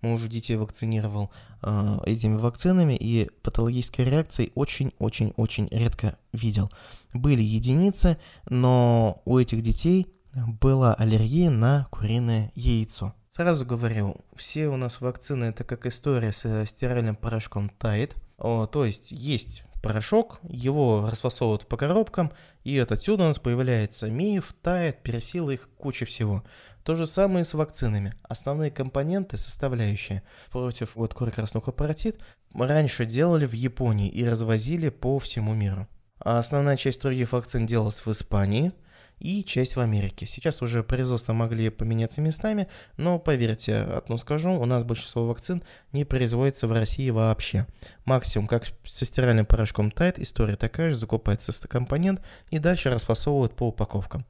мы 0.02 0.14
уже 0.14 0.28
детей 0.28 0.56
вакцинировал 0.56 1.30
э, 1.62 2.00
этими 2.08 2.36
вакцинами, 2.36 2.98
и 3.00 3.30
патологической 3.44 4.06
реакции 4.06 4.52
очень-очень-очень 4.56 5.68
редко 5.70 6.18
видел. 6.34 6.72
Были 7.14 7.44
единицы, 7.44 8.18
но 8.50 9.22
у 9.26 9.38
этих 9.38 9.62
детей 9.62 10.08
была 10.34 10.96
аллергия 10.96 11.52
на 11.52 11.88
куриное 11.92 12.52
яйцо. 12.56 13.14
Сразу 13.30 13.68
говорю, 13.68 14.18
все 14.36 14.68
у 14.68 14.78
нас 14.78 15.00
вакцины 15.00 15.46
это 15.46 15.64
как 15.64 15.86
история 15.86 16.34
с 16.34 16.66
стиральным 16.66 17.16
порошком 17.16 17.70
тает. 17.70 18.16
О, 18.40 18.66
то 18.66 18.84
есть 18.84 19.12
есть 19.12 19.64
порошок, 19.82 20.40
его 20.44 21.08
расфасовывают 21.10 21.68
по 21.68 21.78
коробкам, 21.78 22.32
и 22.64 22.78
от 22.78 22.92
отсюда 22.92 23.24
у 23.24 23.28
нас 23.28 23.40
появляется 23.40 24.10
миф, 24.10 24.54
тает, 24.62 25.04
пересил 25.04 25.50
их, 25.50 25.70
куча 25.78 26.06
всего. 26.06 26.44
То 26.84 26.96
же 26.96 27.06
самое 27.06 27.46
с 27.46 27.54
вакцинами. 27.54 28.16
Основные 28.24 28.72
компоненты, 28.72 29.38
составляющие 29.38 30.24
против 30.52 30.96
вот 30.96 31.14
кори 31.14 31.32
краснуха 31.32 31.72
паротит, 31.72 32.20
раньше 32.54 33.06
делали 33.06 33.46
в 33.46 33.54
Японии 33.54 34.10
и 34.10 34.26
развозили 34.26 34.90
по 34.90 35.20
всему 35.20 35.54
миру. 35.54 35.88
А 36.20 36.40
основная 36.40 36.78
часть 36.78 37.02
других 37.02 37.32
вакцин 37.32 37.66
делалась 37.66 38.06
в 38.06 38.12
Испании– 38.12 38.72
и 39.20 39.44
часть 39.44 39.76
в 39.76 39.80
Америке. 39.80 40.26
Сейчас 40.26 40.62
уже 40.62 40.84
производства 40.84 41.34
могли 41.34 41.70
поменяться 41.70 42.22
местами, 42.22 42.68
но 42.98 43.20
поверьте, 43.20 43.78
одно 43.78 44.18
скажу, 44.18 44.52
у 44.52 44.66
нас 44.66 44.84
большинство 44.84 45.26
вакцин 45.28 45.64
не 45.92 46.06
производится 46.06 46.68
в 46.68 46.72
России 46.72 47.10
вообще. 47.10 47.68
Максимум, 48.06 48.48
как 48.48 48.66
со 48.84 49.06
стиральным 49.06 49.46
порошком 49.46 49.90
Tide, 49.90 50.22
история 50.22 50.56
такая 50.56 50.90
же, 50.90 50.96
закупается 50.96 51.52
компонент 51.68 52.22
и 52.50 52.60
дальше 52.60 52.90
расфасовывают 52.90 53.56
по 53.56 53.68
упаковкам. 53.68 54.26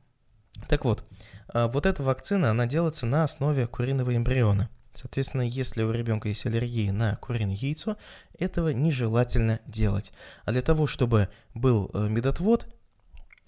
Так 0.67 0.85
вот, 0.85 1.03
а, 1.47 1.67
вот 1.67 1.85
эта 1.85 2.03
вакцина, 2.03 2.51
она 2.51 2.65
делается 2.65 3.05
на 3.05 3.23
основе 3.23 3.67
куриного 3.67 4.15
эмбриона. 4.15 4.69
Соответственно, 4.93 5.43
если 5.43 5.83
у 5.83 5.91
ребенка 5.91 6.27
есть 6.27 6.45
аллергия 6.45 6.91
на 6.91 7.15
куриное 7.17 7.55
яйцо, 7.55 7.95
этого 8.37 8.69
нежелательно 8.69 9.59
делать. 9.65 10.11
А 10.45 10.51
для 10.51 10.61
того, 10.61 10.87
чтобы 10.87 11.29
был 11.53 11.89
э, 11.93 12.07
медотвод 12.09 12.67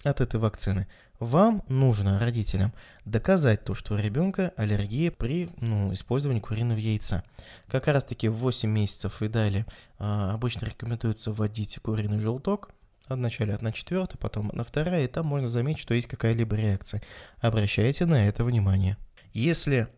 от 0.04 0.20
этой 0.20 0.40
вакцины, 0.40 0.86
вам 1.18 1.62
нужно, 1.68 2.18
родителям, 2.18 2.72
доказать 3.04 3.64
то, 3.64 3.74
что 3.74 3.94
у 3.94 3.98
ребенка 3.98 4.52
аллергия 4.56 5.10
при 5.10 5.50
ну, 5.58 5.92
использовании 5.92 6.40
куриного 6.40 6.78
яйца. 6.78 7.22
Как 7.68 7.86
раз 7.86 8.04
таки 8.04 8.28
в 8.28 8.34
8 8.34 8.68
месяцев 8.68 9.22
и 9.22 9.28
далее 9.28 9.66
а, 9.98 10.34
обычно 10.34 10.66
рекомендуется 10.66 11.30
вводить 11.30 11.78
куриный 11.80 12.18
желток, 12.18 12.70
вначале 13.08 13.54
одна 13.54 13.72
четвертая, 13.72 14.18
потом 14.18 14.50
на 14.52 14.64
вторая, 14.64 15.04
и 15.04 15.08
там 15.08 15.26
можно 15.26 15.48
заметить, 15.48 15.80
что 15.80 15.94
есть 15.94 16.08
какая-либо 16.08 16.56
реакция. 16.56 17.02
Обращайте 17.38 18.06
на 18.06 18.26
это 18.26 18.44
внимание. 18.44 18.96
Если 19.32 19.88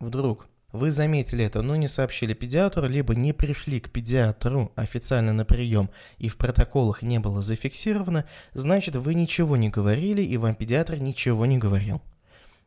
вдруг 0.00 0.46
вы 0.72 0.90
заметили 0.90 1.44
это, 1.44 1.62
но 1.62 1.76
не 1.76 1.88
сообщили 1.88 2.34
педиатру, 2.34 2.86
либо 2.86 3.14
не 3.14 3.32
пришли 3.32 3.78
к 3.80 3.90
педиатру 3.90 4.72
официально 4.74 5.32
на 5.32 5.44
прием 5.44 5.90
и 6.18 6.28
в 6.28 6.36
протоколах 6.36 7.02
не 7.02 7.18
было 7.18 7.42
зафиксировано, 7.42 8.24
значит 8.54 8.96
вы 8.96 9.14
ничего 9.14 9.56
не 9.56 9.68
говорили 9.68 10.22
и 10.22 10.36
вам 10.36 10.54
педиатр 10.54 10.96
ничего 10.96 11.46
не 11.46 11.58
говорил. 11.58 12.00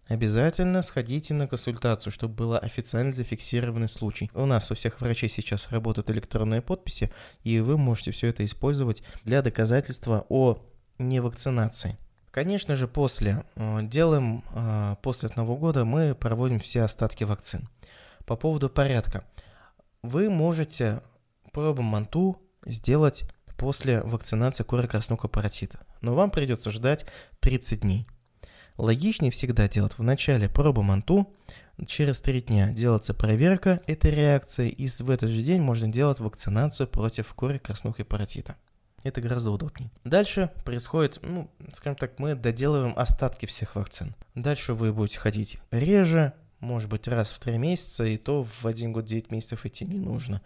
Обязательно 0.08 0.84
сходите 0.84 1.34
на 1.34 1.48
консультацию, 1.48 2.14
чтобы 2.14 2.36
был 2.36 2.56
официально 2.56 3.12
зафиксированный 3.12 3.88
случай. 3.88 4.30
У 4.36 4.46
нас 4.46 4.70
у 4.70 4.76
всех 4.76 5.02
врачей 5.02 5.30
сейчас 5.30 5.72
работают 5.72 6.12
электронные 6.12 6.62
подписи, 6.62 7.12
и 7.44 7.60
вы 7.60 7.76
можете 7.78 8.12
все 8.12 8.28
это 8.28 8.46
использовать 8.46 9.02
для 9.24 9.42
доказательства 9.42 10.26
о 10.30 10.60
невакцинации. 11.00 11.98
Конечно 12.30 12.76
же, 12.76 12.88
после 12.88 13.46
э, 13.56 13.80
делаем, 13.84 14.44
э, 14.54 14.98
после 15.02 15.30
одного 15.30 15.56
года 15.56 15.86
мы 15.86 16.14
проводим 16.14 16.60
все 16.60 16.82
остатки 16.82 17.24
вакцин. 17.24 17.70
По 18.26 18.36
поводу 18.36 18.70
порядка. 18.70 19.24
Вы 20.02 20.30
можете 20.30 21.02
пробу 21.52 21.82
МАНТУ 21.82 22.42
сделать 22.66 23.24
после 23.58 24.02
вакцинации 24.02 24.64
кори 24.64 24.88
краснуха 24.88 25.28
паротита, 25.28 25.86
но 26.02 26.16
вам 26.16 26.32
придется 26.32 26.72
ждать 26.72 27.06
30 27.40 27.82
дней. 27.82 28.08
Логичнее 28.78 29.32
всегда 29.32 29.70
делать 29.70 29.98
в 29.98 30.04
начале 30.04 30.50
пробу 30.50 30.82
МАНТУ, 30.82 31.34
через 31.88 32.20
3 32.22 32.42
дня 32.42 32.72
делается 32.72 33.14
проверка 33.14 33.82
этой 33.88 34.12
реакции, 34.12 34.70
и 34.70 34.88
в 34.88 35.10
этот 35.10 35.30
же 35.30 35.42
день 35.44 35.62
можно 35.62 35.88
делать 35.88 36.20
вакцинацию 36.20 36.88
против 36.88 37.34
кори 37.34 37.58
краснухи 37.58 38.04
паротита. 38.04 38.58
Это 39.04 39.22
гораздо 39.22 39.52
удобнее. 39.52 39.92
Дальше 40.04 40.52
происходит, 40.66 41.20
ну, 41.22 41.50
скажем 41.74 41.96
так, 41.96 42.18
мы 42.18 42.34
доделываем 42.34 42.94
остатки 42.98 43.46
всех 43.46 43.76
вакцин. 43.76 44.16
Дальше 44.34 44.74
вы 44.74 44.92
будете 44.92 45.20
ходить 45.20 45.60
реже, 45.70 46.34
может 46.66 46.90
быть, 46.90 47.08
раз 47.08 47.32
в 47.32 47.40
3 47.40 47.58
месяца, 47.58 48.06
и 48.06 48.18
то 48.18 48.44
в 48.44 48.66
один 48.66 48.92
год 48.92 49.06
9 49.06 49.32
месяцев 49.32 49.66
идти 49.66 49.86
не 49.86 50.00
нужно. 50.00 50.42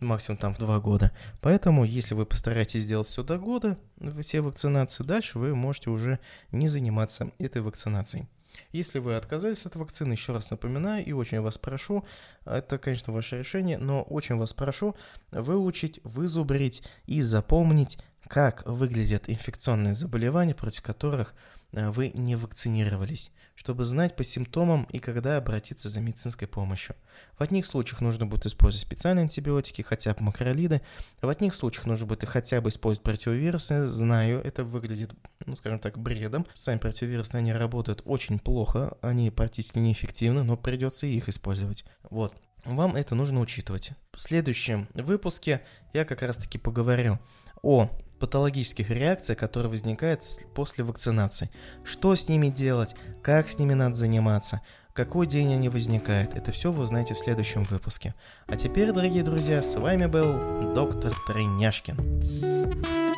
Максимум 0.00 0.38
там 0.38 0.54
в 0.54 0.58
2 0.58 0.80
года. 0.80 1.12
Поэтому, 1.40 1.84
если 1.84 2.14
вы 2.14 2.26
постараетесь 2.26 2.82
сделать 2.82 3.06
все 3.06 3.22
до 3.22 3.38
года, 3.38 3.78
все 4.20 4.40
вакцинации, 4.40 5.04
дальше 5.04 5.38
вы 5.38 5.54
можете 5.54 5.90
уже 5.90 6.18
не 6.52 6.68
заниматься 6.68 7.30
этой 7.38 7.62
вакцинацией. 7.62 8.26
Если 8.72 8.98
вы 8.98 9.14
отказались 9.14 9.66
от 9.66 9.76
вакцины, 9.76 10.12
еще 10.14 10.32
раз 10.32 10.50
напоминаю 10.50 11.04
и 11.04 11.12
очень 11.12 11.40
вас 11.40 11.56
прошу, 11.56 12.04
это, 12.44 12.78
конечно, 12.78 13.12
ваше 13.12 13.38
решение, 13.38 13.78
но 13.78 14.02
очень 14.02 14.36
вас 14.36 14.52
прошу 14.52 14.96
выучить, 15.30 16.00
вызубрить 16.02 16.82
и 17.06 17.22
запомнить, 17.22 17.98
как 18.26 18.66
выглядят 18.66 19.28
инфекционные 19.28 19.94
заболевания, 19.94 20.54
против 20.54 20.82
которых 20.82 21.34
вы 21.72 22.10
не 22.14 22.36
вакцинировались, 22.36 23.30
чтобы 23.54 23.84
знать 23.84 24.16
по 24.16 24.24
симптомам 24.24 24.84
и 24.90 24.98
когда 24.98 25.36
обратиться 25.36 25.88
за 25.88 26.00
медицинской 26.00 26.48
помощью. 26.48 26.96
В 27.38 27.42
одних 27.42 27.66
случаях 27.66 28.00
нужно 28.00 28.26
будет 28.26 28.46
использовать 28.46 28.86
специальные 28.86 29.24
антибиотики, 29.24 29.82
хотя 29.82 30.14
бы 30.14 30.22
макролиды. 30.22 30.82
В 31.20 31.28
одних 31.28 31.54
случаях 31.54 31.86
нужно 31.86 32.06
будет 32.06 32.28
хотя 32.28 32.60
бы 32.60 32.70
использовать 32.70 33.04
противовирусные. 33.04 33.86
Знаю, 33.86 34.40
это 34.42 34.64
выглядит, 34.64 35.12
ну, 35.46 35.54
скажем 35.54 35.78
так, 35.78 35.98
бредом. 35.98 36.46
Сами 36.54 36.78
противовирусные, 36.78 37.40
они 37.40 37.52
работают 37.52 38.02
очень 38.04 38.38
плохо, 38.38 38.96
они 39.02 39.30
практически 39.30 39.78
неэффективны, 39.78 40.42
но 40.42 40.56
придется 40.56 41.06
их 41.06 41.28
использовать. 41.28 41.84
Вот. 42.10 42.34
Вам 42.64 42.96
это 42.96 43.14
нужно 43.14 43.40
учитывать. 43.40 43.92
В 44.12 44.20
следующем 44.20 44.88
выпуске 44.94 45.62
я 45.94 46.04
как 46.04 46.22
раз 46.22 46.36
таки 46.36 46.58
поговорю 46.58 47.18
о 47.62 47.90
патологических 48.20 48.90
реакциях, 48.90 49.38
которые 49.38 49.70
возникают 49.70 50.22
после 50.54 50.84
вакцинации. 50.84 51.50
Что 51.82 52.14
с 52.14 52.28
ними 52.28 52.48
делать, 52.48 52.94
как 53.22 53.50
с 53.50 53.58
ними 53.58 53.74
надо 53.74 53.96
заниматься, 53.96 54.60
какой 54.92 55.26
день 55.26 55.52
они 55.52 55.68
возникают. 55.68 56.34
Это 56.34 56.52
все 56.52 56.70
вы 56.70 56.84
узнаете 56.84 57.14
в 57.14 57.18
следующем 57.18 57.64
выпуске. 57.64 58.14
А 58.46 58.56
теперь, 58.56 58.92
дорогие 58.92 59.24
друзья, 59.24 59.62
с 59.62 59.74
вами 59.76 60.06
был 60.06 60.74
доктор 60.74 61.12
Тройняшкин. 61.26 63.09